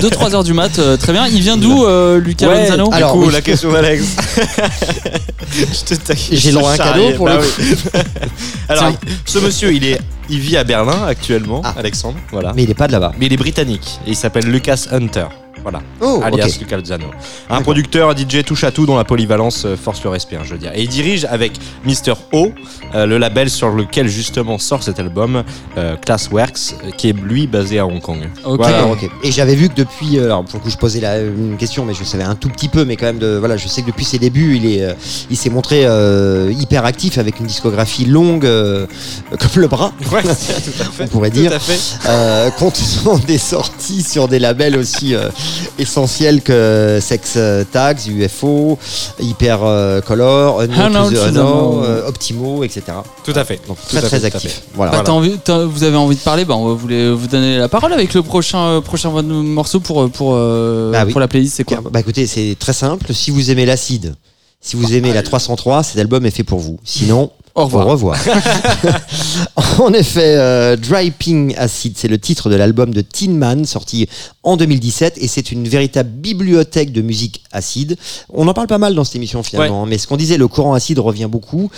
[0.00, 1.26] 2-3 heures du mat, euh, très bien.
[1.28, 3.32] Il vient d'où, euh, Lucas Ouais, Lozano du Alors, coup, oui.
[3.32, 4.16] la question d'Alex.
[6.32, 8.00] J'ai à un cadeau pour le Bah oui.
[8.68, 8.92] Alors,
[9.24, 9.98] ce monsieur, il est,
[10.28, 11.74] il vit à Berlin actuellement, Ah.
[11.78, 12.18] Alexandre.
[12.30, 12.52] Voilà.
[12.54, 13.12] Mais il est pas de là-bas.
[13.18, 15.26] Mais il est britannique et il s'appelle Lucas Hunter.
[15.70, 15.84] Voilà.
[16.00, 16.60] Oh, alias ok.
[16.60, 17.06] Lucas Lozano.
[17.50, 20.42] Un producteur, un DJ touche à tout dont la polyvalence euh, force le respect, hein,
[20.44, 20.72] je veux dire.
[20.74, 21.52] Et il dirige avec
[21.84, 22.14] Mr.
[22.32, 22.52] O,
[22.94, 25.42] euh, le label sur lequel justement sort cet album,
[25.76, 28.28] euh, Classworks, qui est lui basé à Hong Kong.
[28.46, 28.56] Ok.
[28.60, 28.78] Voilà.
[28.78, 29.10] Alors, ok.
[29.22, 31.84] Et j'avais vu que depuis, euh, alors pour le coup je posais la, une question,
[31.84, 33.88] mais je savais un tout petit peu, mais quand même de, voilà, je sais que
[33.88, 34.96] depuis ses débuts, il est,
[35.28, 35.82] il s'est montré
[36.50, 38.42] hyper actif avec une discographie longue
[39.30, 41.04] comme le bras, Ouais, tout à fait.
[41.04, 42.52] on pourrait Tout dire, à fait.
[42.58, 45.14] contenant des sorties sur des labels aussi
[45.78, 48.78] essentiels que Sex euh, Tags, UFO,
[49.20, 52.82] Hyper euh, Color, Unknown the Unknown, euh, Optimo, etc.
[53.24, 53.60] Tout à fait.
[53.66, 54.50] Donc très très actif.
[54.52, 54.62] fait.
[54.74, 54.92] Voilà.
[54.92, 57.26] Bah, t'as envie- t'as- vous avez envie de parler, bah, on va vous, les- vous
[57.26, 61.12] donner la parole avec le prochain, euh, prochain morceau pour, pour, euh, Bah oui.
[61.12, 61.54] pour la playlist.
[61.56, 61.80] C'est quoi?
[61.90, 63.12] Bah écoutez, c'est très simple.
[63.14, 64.14] Si vous aimez l'acide,
[64.60, 66.78] si vous aimez la 303, cet album est fait pour vous.
[66.84, 67.88] Sinon, Au revoir.
[67.88, 68.16] Au revoir.
[69.80, 74.08] en effet, euh, Driving Acid, c'est le titre de l'album de Tin Man, sorti
[74.44, 77.96] en 2017, et c'est une véritable bibliothèque de musique acide.
[78.32, 80.74] On en parle pas mal dans cette émission finalement, mais ce qu'on disait, le courant
[80.74, 81.70] acide revient beaucoup.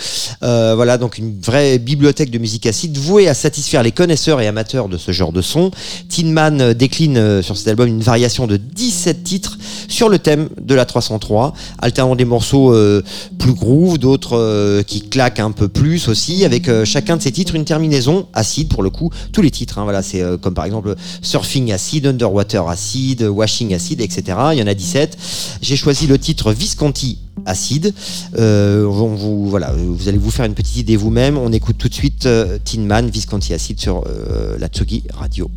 [0.43, 4.47] Euh, voilà, donc une vraie bibliothèque de musique acide vouée à satisfaire les connaisseurs et
[4.47, 5.71] amateurs de ce genre de son.
[6.09, 10.19] Tin Man euh, décline euh, sur cet album une variation de 17 titres sur le
[10.19, 13.03] thème de la 303, alternant des morceaux euh,
[13.37, 17.55] plus groove, d'autres euh, qui claquent un peu plus aussi, avec chacun de ces titres
[17.55, 19.09] une terminaison acide pour le coup.
[19.33, 24.01] Tous les titres, hein, voilà, c'est comme par exemple Surfing Acid, Underwater Acid, Washing Acid,
[24.01, 24.37] etc.
[24.53, 25.17] Il y en a 17.
[25.61, 27.93] J'ai choisi le titre Visconti Acid.
[28.37, 31.37] Euh, vous, voilà, vous allez vous faire une petite idée vous-même.
[31.37, 35.49] On écoute tout de suite euh, Tin Man, Visconti Acid sur euh, la Tsugi Radio.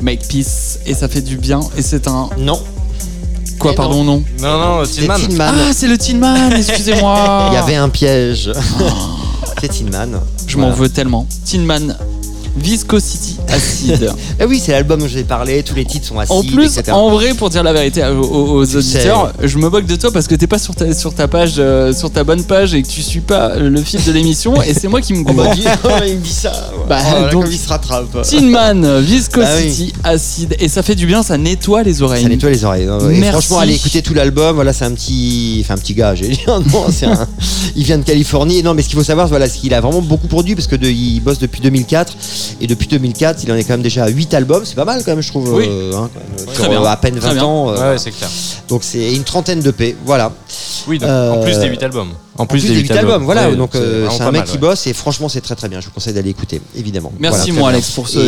[0.00, 0.78] Make Peace.
[0.86, 1.60] Et ça fait du bien.
[1.76, 2.28] Et c'est un.
[2.38, 2.60] Non.
[3.58, 5.20] Quoi, pardon, non Non, non, Tin Man.
[5.20, 5.54] Tin Man.
[5.58, 7.46] Ah, c'est le Tin Man, excusez-moi.
[7.50, 8.52] Il y avait un piège.
[9.60, 10.20] C'est Tin Man.
[10.46, 11.26] Je m'en veux tellement.
[11.44, 11.96] Tin Man.
[12.56, 13.17] Viscosity
[13.48, 14.10] Acid.
[14.40, 16.42] Eh oui, c'est l'album dont je vous ai parlé, tous les titres sont acides, En
[16.42, 16.92] plus, etc.
[16.92, 20.34] en vrai, pour dire la vérité aux, auditeurs, je me moque de toi parce que
[20.34, 23.02] t'es pas sur ta, sur ta page, euh, sur ta bonne page et que tu
[23.02, 25.50] suis pas le fil de l'émission et c'est moi qui me m'a gourre.
[25.54, 25.64] dit,
[26.06, 26.52] il me dit ça.
[26.88, 28.22] Bah, Oh, là, donc- comme il se rattrape.
[28.28, 32.22] Tin Man, Viscosity Acid et ça fait du bien, ça nettoie les oreilles.
[32.22, 32.84] Ça nettoie les oreilles.
[32.84, 33.30] et Merci.
[33.30, 34.54] franchement, allez écouter tout l'album.
[34.54, 36.14] Voilà, c'est un petit, enfin un petit gars.
[36.14, 37.26] J'ai dit non, c'est un.
[37.78, 38.62] Il vient de Californie.
[38.64, 40.74] Non, mais ce qu'il faut savoir, voilà, c'est qu'il a vraiment beaucoup produit parce que
[40.76, 42.12] de- il bosse depuis 2004
[42.60, 44.64] et depuis 2004, il en est quand même déjà à 8 albums.
[44.64, 45.54] C'est pas mal quand même, je trouve.
[45.54, 45.64] Oui.
[45.68, 46.10] euh, hein,
[46.54, 46.82] Très bien.
[46.82, 47.44] euh, À peine Très 20 bien.
[47.44, 47.70] ans.
[47.70, 48.28] euh, Ouais, clair.
[48.68, 49.96] donc c'est une trentaine de P.
[50.04, 50.32] Voilà.
[50.86, 52.08] Oui, donc, Euh, en plus des 8 albums.
[52.36, 53.24] En plus, des 8 albums.
[53.24, 53.48] Voilà.
[53.50, 54.58] Ouais, donc euh, c'est pas un mec mal, qui ouais.
[54.58, 55.80] bosse et franchement, c'est très très bien.
[55.80, 57.12] Je vous conseille d'aller écouter, évidemment.
[57.18, 58.18] Merci Voilà, très Alex pour ce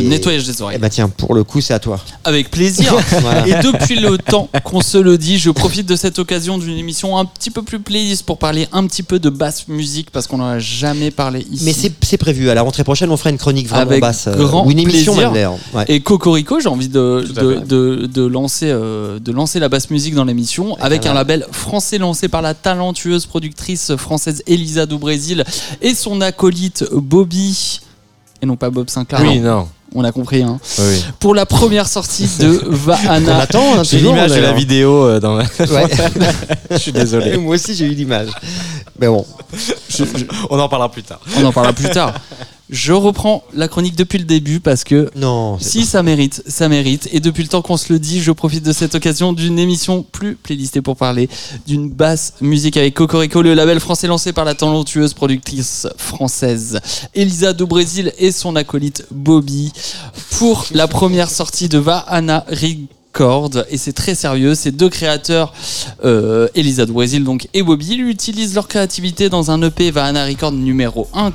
[0.00, 0.76] Et- nettoyage des oreilles.
[0.78, 1.98] Eh ben tiens, pour le coup, c'est à toi.
[2.24, 2.94] Avec plaisir.
[3.20, 3.46] Voilà.
[3.48, 7.18] Et depuis le temps qu'on se le dit, je profite de cette occasion d'une émission
[7.18, 10.36] un petit peu plus playlist pour parler un petit peu de basse musique parce qu'on
[10.38, 11.64] n'en a jamais parlé ici.
[11.64, 11.72] Mais
[12.02, 12.48] c'est prévu.
[12.50, 14.28] À la rentrée prochaine, on fera une chronique vraiment Avec basse.
[14.28, 15.32] euh, grand ou une émission plaisir.
[15.32, 15.50] même.
[15.74, 15.84] Ouais.
[15.88, 20.14] Et Cocorico, j'ai envie de, de, de, de lancer, euh, de lancer la basse musique
[20.14, 24.98] dans l'émission avec un un label français lancé par la talentueuse productrice française Elisa do
[24.98, 25.44] Brésil
[25.82, 27.80] et son acolyte Bobby.
[28.42, 29.20] Et non pas Bob Sinclair.
[29.22, 29.68] Oui, non, non.
[29.94, 30.42] on a compris.
[30.42, 30.60] Hein.
[30.78, 31.04] Oui.
[31.20, 33.38] Pour la première sortie de On Vahana.
[33.38, 33.78] attend.
[33.78, 35.36] hein, J'ai l'image de la vidéo euh, dans.
[35.58, 35.86] Ouais.
[36.70, 37.36] Je suis désolé.
[37.38, 38.28] Moi aussi, j'ai eu l'image.
[38.98, 39.24] Mais bon.
[40.50, 41.20] On en parlera plus tard.
[41.38, 42.14] On en parlera plus tard.
[42.68, 45.56] Je reprends la chronique depuis le début parce que Non.
[45.60, 47.08] si ça mérite, ça mérite.
[47.12, 50.02] Et depuis le temps qu'on se le dit, je profite de cette occasion d'une émission
[50.02, 51.28] plus playlistée pour parler
[51.68, 56.80] d'une basse musique avec Cocorico, le label français lancé par la talentueuse productrice française
[57.14, 59.72] Elisa do Brésil et son acolyte Bobby
[60.30, 63.50] pour la première sortie de Vahana Record.
[63.70, 64.56] Et c'est très sérieux.
[64.56, 65.52] Ces deux créateurs,
[66.04, 70.50] euh, Elisa do Brésil donc et Bobby, utilisent leur créativité dans un EP Vahana Record
[70.50, 71.32] numéro 1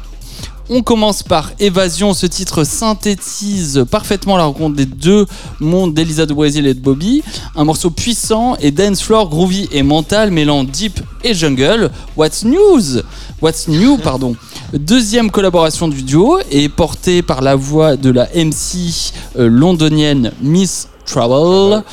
[0.72, 2.14] on commence par Évasion.
[2.14, 5.28] Ce titre synthétise parfaitement la rencontre des deux
[5.60, 7.24] mondes d'Elisa de Brésil et de Bobby.
[7.58, 11.92] Un morceau puissant et dance floor, groovy et mental, mêlant deep et jungle.
[12.16, 13.02] What's news?
[13.42, 14.38] What's new, pardon.
[14.72, 20.88] Deuxième collaboration du duo est portée par la voix de la MC euh, londonienne Miss
[21.06, 21.84] Trouble,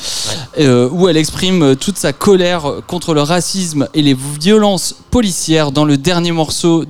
[0.57, 5.83] euh, où elle exprime toute sa colère contre le racisme et les violences policières dans
[5.83, 6.85] le dernier morceau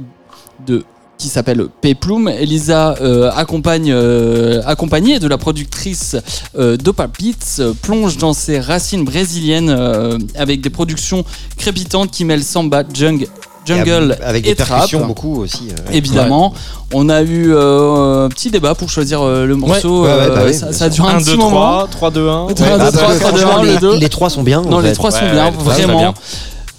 [0.68, 0.84] de
[1.20, 2.28] qui s'appelle Peplum.
[2.30, 6.16] Elisa euh, accompagne, euh, accompagnée de la productrice
[6.58, 11.24] euh, Dopa Beats, plonge dans ses racines brésiliennes euh, avec des productions
[11.58, 13.28] crépitantes qui mêlent samba, jung-
[13.66, 15.08] jungle Et avec et des percussions trap.
[15.10, 15.68] beaucoup aussi.
[15.70, 15.98] euh, ouais.
[15.98, 16.54] Évidemment,
[16.94, 20.06] on a eu euh, un petit débat pour choisir euh, le morceau.
[20.06, 21.86] Ouais, ouais, bah ça, duré un 1, petit 2, moment.
[21.86, 22.44] 3, 3, 2, 1.
[22.46, 23.98] Ouais, Ouais, Un, bah, deux, trois, parce que trois, deux, franchement, un, les, les deux.
[23.98, 24.62] les trois sont bien.
[24.62, 24.96] Non, en les fait.
[24.96, 26.00] trois sont Ouais, bien, ouais, les trois sont vraiment.
[26.00, 26.14] bien.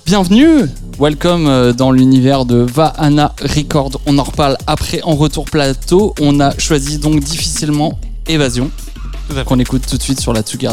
[0.07, 0.65] Bienvenue,
[1.01, 4.01] welcome euh, dans l'univers de Vahana Record.
[4.05, 6.15] On en reparle après en retour plateau.
[6.21, 8.71] On a choisi donc difficilement Évasion,
[9.47, 10.69] qu'on écoute tout de suite sur la Tsugi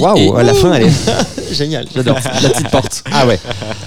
[0.00, 1.86] Bobby et Waouh, à la fin, elle est géniale.
[1.94, 2.18] J'adore.
[2.42, 3.04] la petite porte.
[3.12, 3.38] Ah ouais.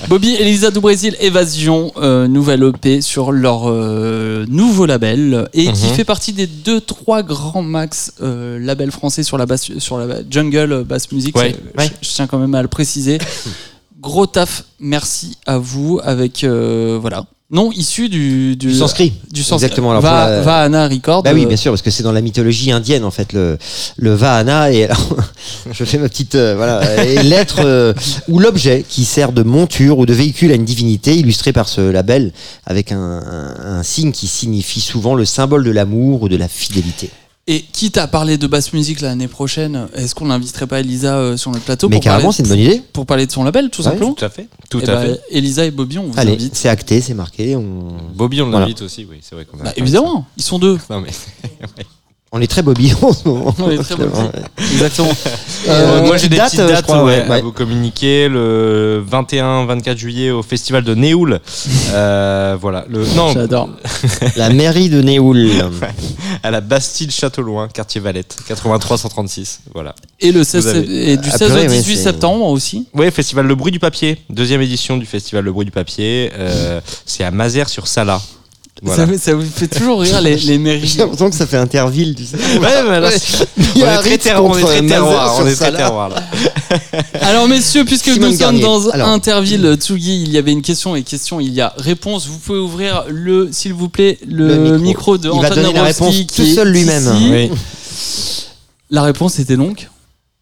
[0.08, 5.66] Bobby et Elisa du Brésil, Évasion, euh, nouvelle EP sur leur euh, nouveau label et
[5.72, 5.94] qui Mhm.
[5.94, 10.18] fait partie des deux trois grands max euh, labels français sur la basse, sur la
[10.30, 11.36] jungle euh, basse musique.
[11.38, 11.56] Ouais.
[11.78, 13.18] Je, je tiens quand même à le préciser.
[14.02, 17.26] Gros taf, merci à vous avec euh, voilà.
[17.52, 19.12] Non, issu du du, Du sanskrit.
[19.32, 19.66] du sanskrit.
[19.66, 21.24] Exactement, alors, Va, la- Vahana Record.
[21.24, 23.58] Bah oui, euh, bien sûr, parce que c'est dans la mythologie indienne en fait le
[23.98, 25.16] le Vahana et alors,
[25.72, 27.94] je fais ma petite euh, voilà et l'être euh,
[28.28, 31.82] ou l'objet qui sert de monture ou de véhicule à une divinité illustré par ce
[31.82, 32.34] label
[32.68, 36.48] avec un, un- un signe qui signifie souvent le symbole de l'amour ou de la
[36.48, 37.10] fidélité.
[37.52, 41.36] Et quitte à parler de basse musique l'année prochaine, est-ce qu'on n'inviterait pas Elisa euh,
[41.36, 42.82] sur notre plateau Mais pour carrément, parler, c'est une bonne idée.
[42.94, 44.48] pour parler de son label, tout Ouais, simplement Tout à fait.
[44.70, 45.20] Tout Eh à bah, fait.
[45.32, 46.56] Elisa et Bobby, on vous Allez, invite.
[46.56, 47.56] c'est acté, c'est marqué.
[47.56, 48.66] On, Bobby, on Voilà.
[48.68, 49.64] l'invite aussi, oui, c'est vrai qu'on a.
[49.64, 50.78] Bah, évidemment, ils sont deux.
[50.92, 51.10] Non, mais...
[52.32, 53.56] on est très Bobby en ce moment.
[53.60, 54.20] On est très Bobby.
[54.74, 55.10] Exactement.
[55.68, 57.38] Euh, moi j'ai des date, petites euh, je dates crois, ouais, ouais.
[57.38, 61.40] à vous communiquer le 21-24 juillet au festival de Néoul.
[61.92, 62.86] Euh, voilà.
[62.88, 63.70] Le, non, J'adore.
[64.36, 65.50] La mairie de Néoul.
[66.44, 69.60] à la Bastille Château-Loin, quartier Valette, 83-136.
[69.74, 69.96] Voilà.
[70.20, 72.46] Et le 16 Vous avez- et du Ah, 16 purée, au ouais, 18 c'est- septembre
[72.46, 72.88] aussi.
[72.94, 76.32] Ouais, festival Le Bruit du Papier, deuxième édition du festival Le Bruit du Papier.
[76.38, 78.22] Euh, c'est à Mazères-sur-Sala.
[78.82, 79.06] Voilà.
[79.06, 80.88] Ça, ça vous fait toujours rire les, les mairies.
[80.88, 82.38] J'ai l'impression que ça fait Interville, tu sais.
[82.38, 83.10] Ouais, mais là,
[83.76, 86.24] y on est très terroir, on est très terroir, on est très terroir, là.
[87.22, 89.10] Alors messieurs, puisque Simone nous sommes dans Alors.
[89.10, 92.28] Interville Tsugi, il y avait une question et question, il y a réponse.
[92.28, 95.16] Vous pouvez ouvrir le, s'il vous plaît, le, Le micro.
[95.16, 95.18] micro.
[95.18, 97.08] de Il va Antoine donner la réponse qui tout seul lui-même.
[97.32, 97.52] Oui.
[98.92, 99.88] La réponse était donc.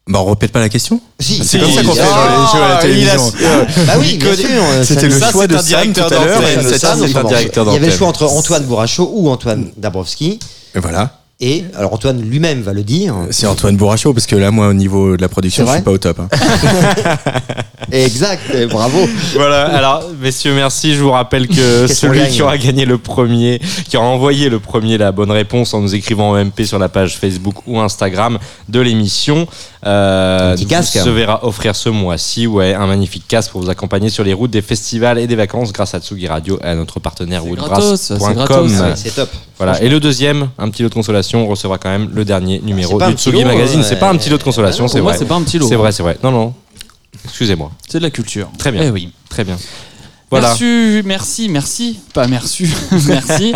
[0.07, 2.63] Bah, on répète pas la question Si, C'est comme ça qu'on fait Ah, les jeux
[2.63, 3.33] à la il a- télévision.
[3.85, 4.47] Bah oui, bien sûr.
[4.49, 6.41] euh, C'était le choix de Sam tout à l'heure.
[6.43, 10.39] Il y avait le choix entre Antoine Bourrachaud ou Antoine Dabrowski.
[10.75, 11.11] Et voilà.
[11.39, 13.13] Et alors Antoine lui-même va le dire.
[13.29, 15.91] C'est Antoine Bourrachaud, parce que là, moi, au niveau de la production, je suis pas
[15.91, 16.19] au top.
[16.19, 16.29] hein.
[17.91, 18.97] Exact, et bravo.
[19.35, 20.93] Voilà, alors messieurs, merci.
[20.95, 24.49] Je vous rappelle que Qu'est-ce celui gagne qui aura gagné le premier, qui aura envoyé
[24.49, 27.79] le premier la bonne réponse en nous écrivant en MP sur la page Facebook ou
[27.79, 29.47] Instagram de l'émission,
[29.85, 30.97] euh, vous casque.
[30.97, 34.51] se verra offrir ce mois-ci ouais, un magnifique casque pour vous accompagner sur les routes
[34.51, 38.01] des festivals et des vacances grâce à Tsugi Radio et à notre partenaire C'est gratos,
[38.01, 38.93] c'est woodbrass.com.
[38.95, 39.29] c'est top.
[39.57, 39.81] Voilà.
[39.81, 42.99] Et le deuxième, un petit lot de consolation, on recevra quand même le dernier numéro
[43.01, 43.79] du Tsugi Magazine.
[43.79, 45.15] euh, C'est pas un petit lot de consolation, ah c'est vrai.
[45.17, 45.67] c'est pas un petit lot.
[45.67, 46.17] C'est vrai, c'est vrai.
[46.23, 46.53] Non, non.
[47.25, 47.71] Excusez-moi.
[47.87, 48.49] C'est de la culture.
[48.57, 48.83] Très bien.
[48.83, 49.11] Eh oui.
[49.29, 49.57] Très bien.
[50.29, 50.49] Voilà.
[50.49, 51.99] Merci, merci, merci.
[52.13, 52.67] Pas merci,
[53.07, 53.53] merci.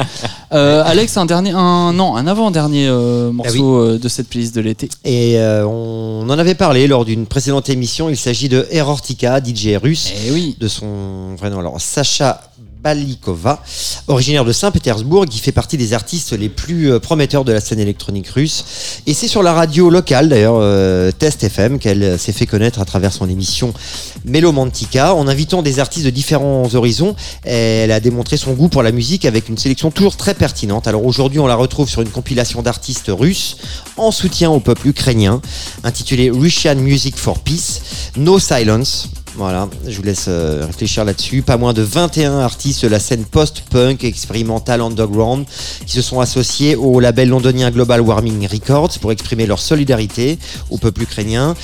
[0.54, 4.62] Euh, Alex, un dernier, un non, un avant-dernier euh, morceau euh, de cette playlist de
[4.62, 4.88] l'été.
[5.04, 8.08] Et euh, on en avait parlé lors d'une précédente émission.
[8.10, 10.56] Il s'agit de Erortica, DJ russe, Eh oui.
[10.62, 12.42] de son vrai nom alors Sacha
[12.82, 13.62] Balikova,
[14.08, 17.80] originaire de Saint-Pétersbourg, qui fait partie des artistes les plus euh, prometteurs de la scène
[17.80, 19.02] électronique russe.
[19.06, 22.80] Et c'est sur la radio locale, d'ailleurs, euh, Test FM, qu'elle euh, s'est fait connaître
[22.80, 23.74] à travers son émission
[24.26, 25.14] Melomantica.
[25.14, 29.26] En invitant des artistes de différents horizons, elle a démontré son goût pour la musique
[29.26, 30.88] avec une sélection toujours très pertinente.
[30.88, 33.58] Alors aujourd'hui, on la retrouve sur une compilation d'artistes russes
[33.98, 35.42] en soutien au peuple ukrainien,
[35.84, 37.82] intitulée Russian Music for Peace,
[38.18, 39.08] No Silence.
[39.38, 41.42] Voilà, je vous laisse euh, réfléchir là-dessus.
[41.42, 45.46] Pas moins de 21 artistes de la scène post-punk expérimentale underground
[45.86, 50.38] qui se sont associés au label londonien Global Warming Records pour exprimer leur solidarité
[50.70, 51.56] au peuple ukrainien.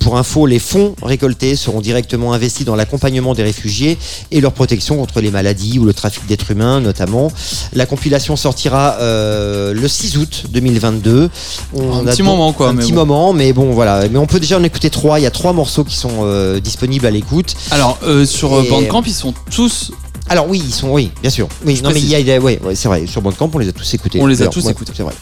[0.00, 3.98] Pour info, les fonds récoltés seront directement investis dans l'accompagnement des réfugiés
[4.30, 7.32] et leur protection contre les maladies ou le trafic d'êtres humains notamment.
[7.72, 11.28] La compilation sortira euh, le 6 août 2022.
[11.74, 13.00] On Un a petit moment, quoi, Un mais petit bon.
[13.04, 14.08] moment, mais bon voilà.
[14.08, 15.18] Mais on peut déjà en écouter trois.
[15.18, 17.54] Il y a trois morceaux qui sont euh, disponibles à l'écoute.
[17.70, 19.92] Alors euh, sur euh, Et- Bandcamp, ils sont tous.
[20.28, 21.46] Alors oui, ils sont, oui, bien sûr.
[21.64, 23.06] Oui, non mais il y a, il y a- ouais, ouais, c'est vrai.
[23.06, 24.18] Sur Bandcamp, on les a tous écoutés.
[24.20, 24.92] On les a D'ailleurs, tous ouais, écoutés.
[24.96, 25.14] C'est vrai.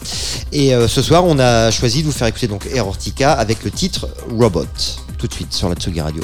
[0.51, 3.69] Et euh, ce soir, on a choisi de vous faire écouter donc Erortica avec le
[3.71, 4.65] titre Robot.
[5.19, 6.23] Tout de suite sur la Tsugi Radio.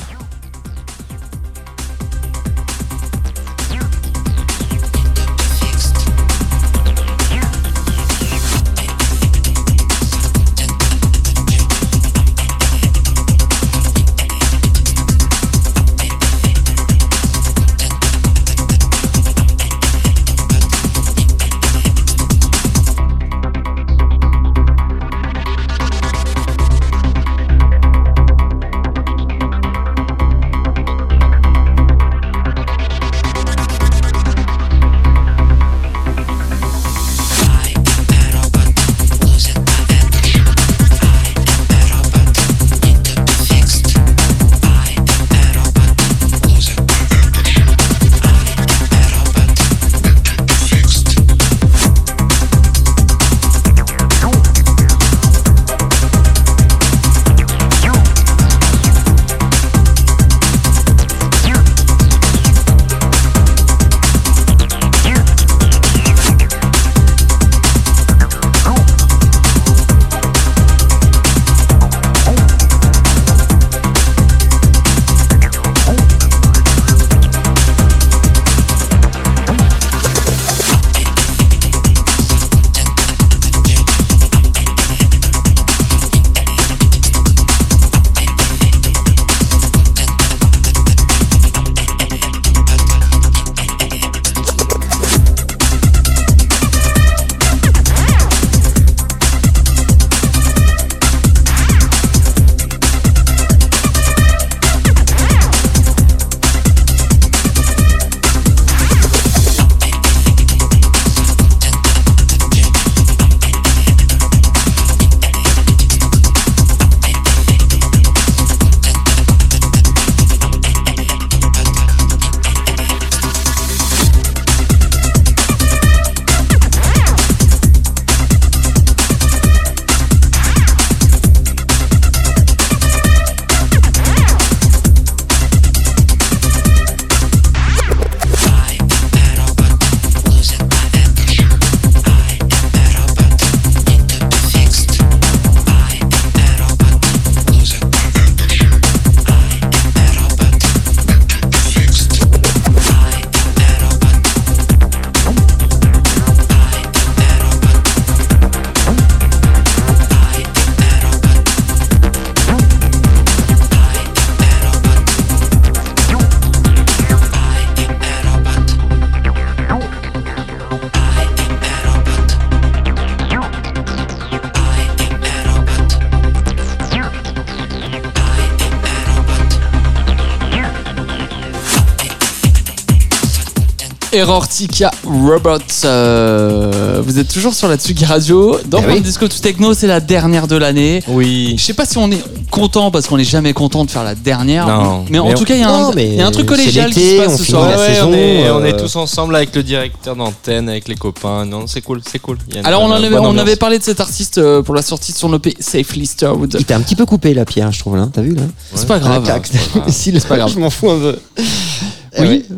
[184.22, 185.58] Erortica Robots.
[185.86, 188.56] euh, vous êtes toujours sur la Tsugi Radio.
[188.68, 189.02] Dans Eh oui.
[189.02, 191.02] Disco to Techno, c'est la dernière de l'année.
[191.08, 191.56] Oui.
[191.58, 194.14] Je sais pas si on est content parce qu'on est jamais content de faire la
[194.14, 194.68] dernière.
[194.68, 195.06] Non.
[195.10, 197.00] Mais en tout on- cas, il y, a un- y a truc c'est collégial qui
[197.00, 197.70] se passe on ce soir.
[197.70, 200.88] la Ouais, saison, on, est, on euh, est tous ensemble avec le directeur d'antenne, avec
[200.88, 201.46] les copains.
[201.46, 202.38] Non, c'est cool, c'est cool.
[202.64, 205.56] Alors, on, avait, on parlé de cet artiste euh, pour la sortie de son EP
[205.60, 206.58] Safely Stowed.
[206.60, 208.08] Il t'a un petit peu coupé la Pierre, je trouve là.
[208.14, 208.44] T'as vu là
[208.76, 209.24] C'est pas grave.
[209.28, 209.50] Ah, tac.
[209.90, 210.52] Si, pas grave.
[210.54, 211.20] Je m'en fous un peu.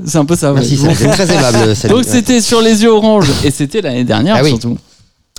[0.03, 0.09] Ouais.
[0.09, 0.53] c'est un peu ça.
[0.53, 0.59] ouais.
[0.59, 1.75] Merci, c'est très aimable.
[1.75, 1.93] Salut.
[1.95, 3.27] Donc, c'était sur les yeux orange.
[3.43, 4.49] Et c'était l'année dernière, Ah oui.
[4.49, 4.77] surtout.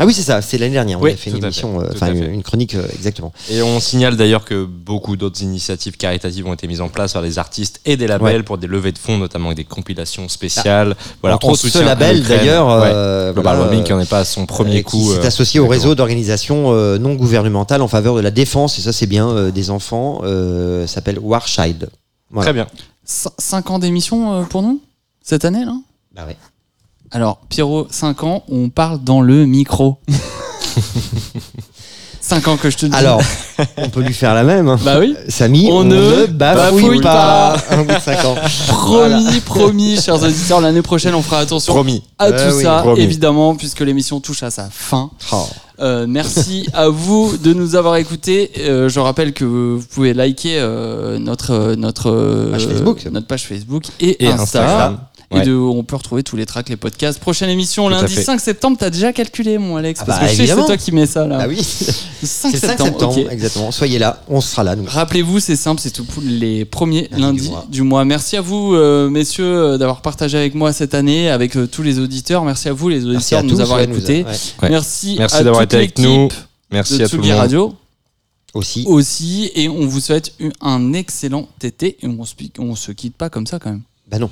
[0.01, 0.99] Ah oui, c'est ça, c'est l'année dernière.
[0.99, 2.27] On Oui, a fait tout une émission, fait, euh, enfin une, fait.
[2.35, 3.33] une chronique, euh, exactement.
[3.49, 7.23] Et on signale d'ailleurs que beaucoup d'autres initiatives caritatives ont été mises en place par
[7.23, 8.43] des artistes et des labels Ouais.
[8.43, 10.97] pour des levées de fonds, notamment avec des compilations spéciales.
[11.23, 12.91] voilà, Entre en autres, ce label d'ailleurs, Ouais.
[12.93, 15.13] euh, Global voilà, Warming qui euh, en est pas à son premier euh, coup.
[15.13, 18.93] euh, associé au réseau d'organisations euh, non gouvernementales en faveur de la défense, et ça
[18.93, 21.89] c'est bien, euh, des enfants, euh, s'appelle Warchild.
[22.33, 22.47] Voilà.
[22.47, 22.67] Très bien.
[23.05, 24.81] 5 ans d'émission euh, pour nous
[25.23, 25.75] cette année, là?
[26.15, 26.37] Bah ouais.
[27.11, 29.99] Alors, Pierrot, 5 ans, on parle dans le micro.
[32.21, 32.97] 5 ans que je te dis.
[32.97, 33.21] Alors,
[33.77, 34.67] on peut lui faire la même.
[34.69, 34.79] hein.
[34.83, 35.15] bah oui.
[35.29, 37.57] Samy, On on, ne bafouille, bafouille pas.
[37.71, 38.35] Un bout de cinq ans.
[38.69, 42.03] Promis, promis, chers auditeurs, l'année prochaine, on fera attention Promis.
[42.19, 43.01] à Euh, tout oui, ça, promis.
[43.03, 45.11] évidemment, puisque l'émission touche à sa fin.
[45.33, 45.47] Oh.
[45.81, 48.51] Euh, merci à vous de nous avoir écoutés.
[48.59, 53.05] Euh, je rappelle que vous pouvez liker euh, notre notre euh, Page Facebook.
[53.11, 54.43] notre page Facebook et, Et Insta.
[54.43, 54.99] Instagram.
[55.43, 57.19] Et on peut retrouver tous les tracks, les podcasts.
[57.19, 58.23] Prochaine émission Tout lundi fait.
[58.23, 58.77] 5 septembre.
[58.79, 60.67] T'as déjà calculé, mon Alex, Ah parce bah, que je sais que c'est évidemment.
[60.67, 61.39] toi qui mets ça là.
[61.43, 61.57] Ah oui,
[62.23, 63.31] 5 c'est 5 septembre.
[63.31, 63.71] exactement.
[63.73, 64.85] Soyez là, on sera là, nous.
[64.87, 67.67] Rappelez-vous, c'est simple, c'est tout pour les premiers Lundi lundis du mois.
[67.71, 68.05] du mois.
[68.05, 71.83] Merci à vous, euh, messieurs, euh, d'avoir partagé avec moi cette année, avec euh, tous
[71.83, 72.45] les auditeurs.
[72.45, 74.25] Merci à vous, les Merci auditeurs, à de tous nous avoir écoutés.
[74.25, 74.31] ouais.
[74.63, 74.71] Ouais.
[74.71, 76.23] Merci, Merci à d'avoir toute été avec nous.
[76.25, 76.39] l'équipe
[76.71, 77.31] Merci de à tout le monde.
[77.33, 77.75] Radio
[78.55, 78.85] Aussi.
[78.87, 79.51] aussi.
[79.55, 81.97] Et on vous souhaite un excellent été.
[82.03, 83.83] Et on se, on se quitte pas comme ça quand même.
[84.11, 84.31] Bah non.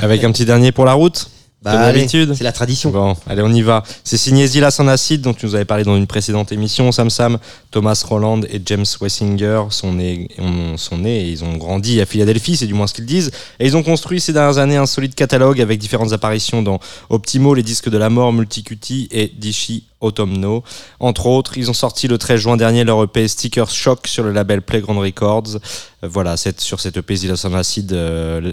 [0.00, 1.28] Avec un petit dernier pour la route.
[1.62, 2.32] Bah, Comme d'habitude.
[2.34, 2.90] C'est la tradition.
[2.90, 3.82] Bon, allez, on y va.
[4.02, 6.90] C'est signé Zilas en acide, dont tu nous avais parlé dans une précédente émission.
[6.90, 7.36] Sam Sam,
[7.70, 12.06] Thomas Roland et James Wessinger sont nés, ont- sont nés et ils ont grandi à
[12.06, 13.30] Philadelphie, c'est du moins ce qu'ils disent.
[13.58, 16.80] Et ils ont construit ces dernières années un solide catalogue avec différentes apparitions dans
[17.10, 20.62] Optimo, les disques de la mort, Multicuti et Dishi Autumno.
[20.98, 24.32] Entre autres, ils ont sorti le 13 juin dernier leur EP Sticker Shock sur le
[24.32, 25.56] label Playground Records.
[26.02, 28.52] Euh, Voilà, c'est sur cette EP Zilas en acide, euh,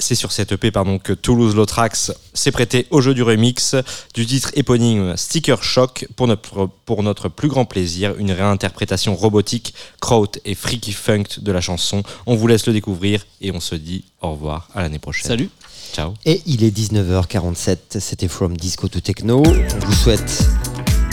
[0.00, 3.74] c'est sur cette EP pardon, que Toulouse Lotrax s'est prêté au jeu du remix
[4.14, 9.74] du titre éponyme Sticker Shock pour notre, pour notre plus grand plaisir, une réinterprétation robotique,
[10.00, 12.02] kraut et freaky funk de la chanson.
[12.26, 15.26] On vous laisse le découvrir et on se dit au revoir à l'année prochaine.
[15.28, 15.50] Salut.
[15.94, 16.14] Ciao.
[16.26, 19.42] Et il est 19h47, c'était From Disco to Techno.
[19.46, 20.44] On vous souhaite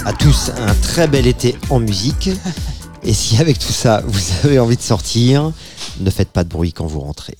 [0.05, 2.29] à tous un très bel été en musique.
[3.03, 5.51] Et si avec tout ça, vous avez envie de sortir,
[5.99, 7.35] ne faites pas de bruit quand vous rentrez.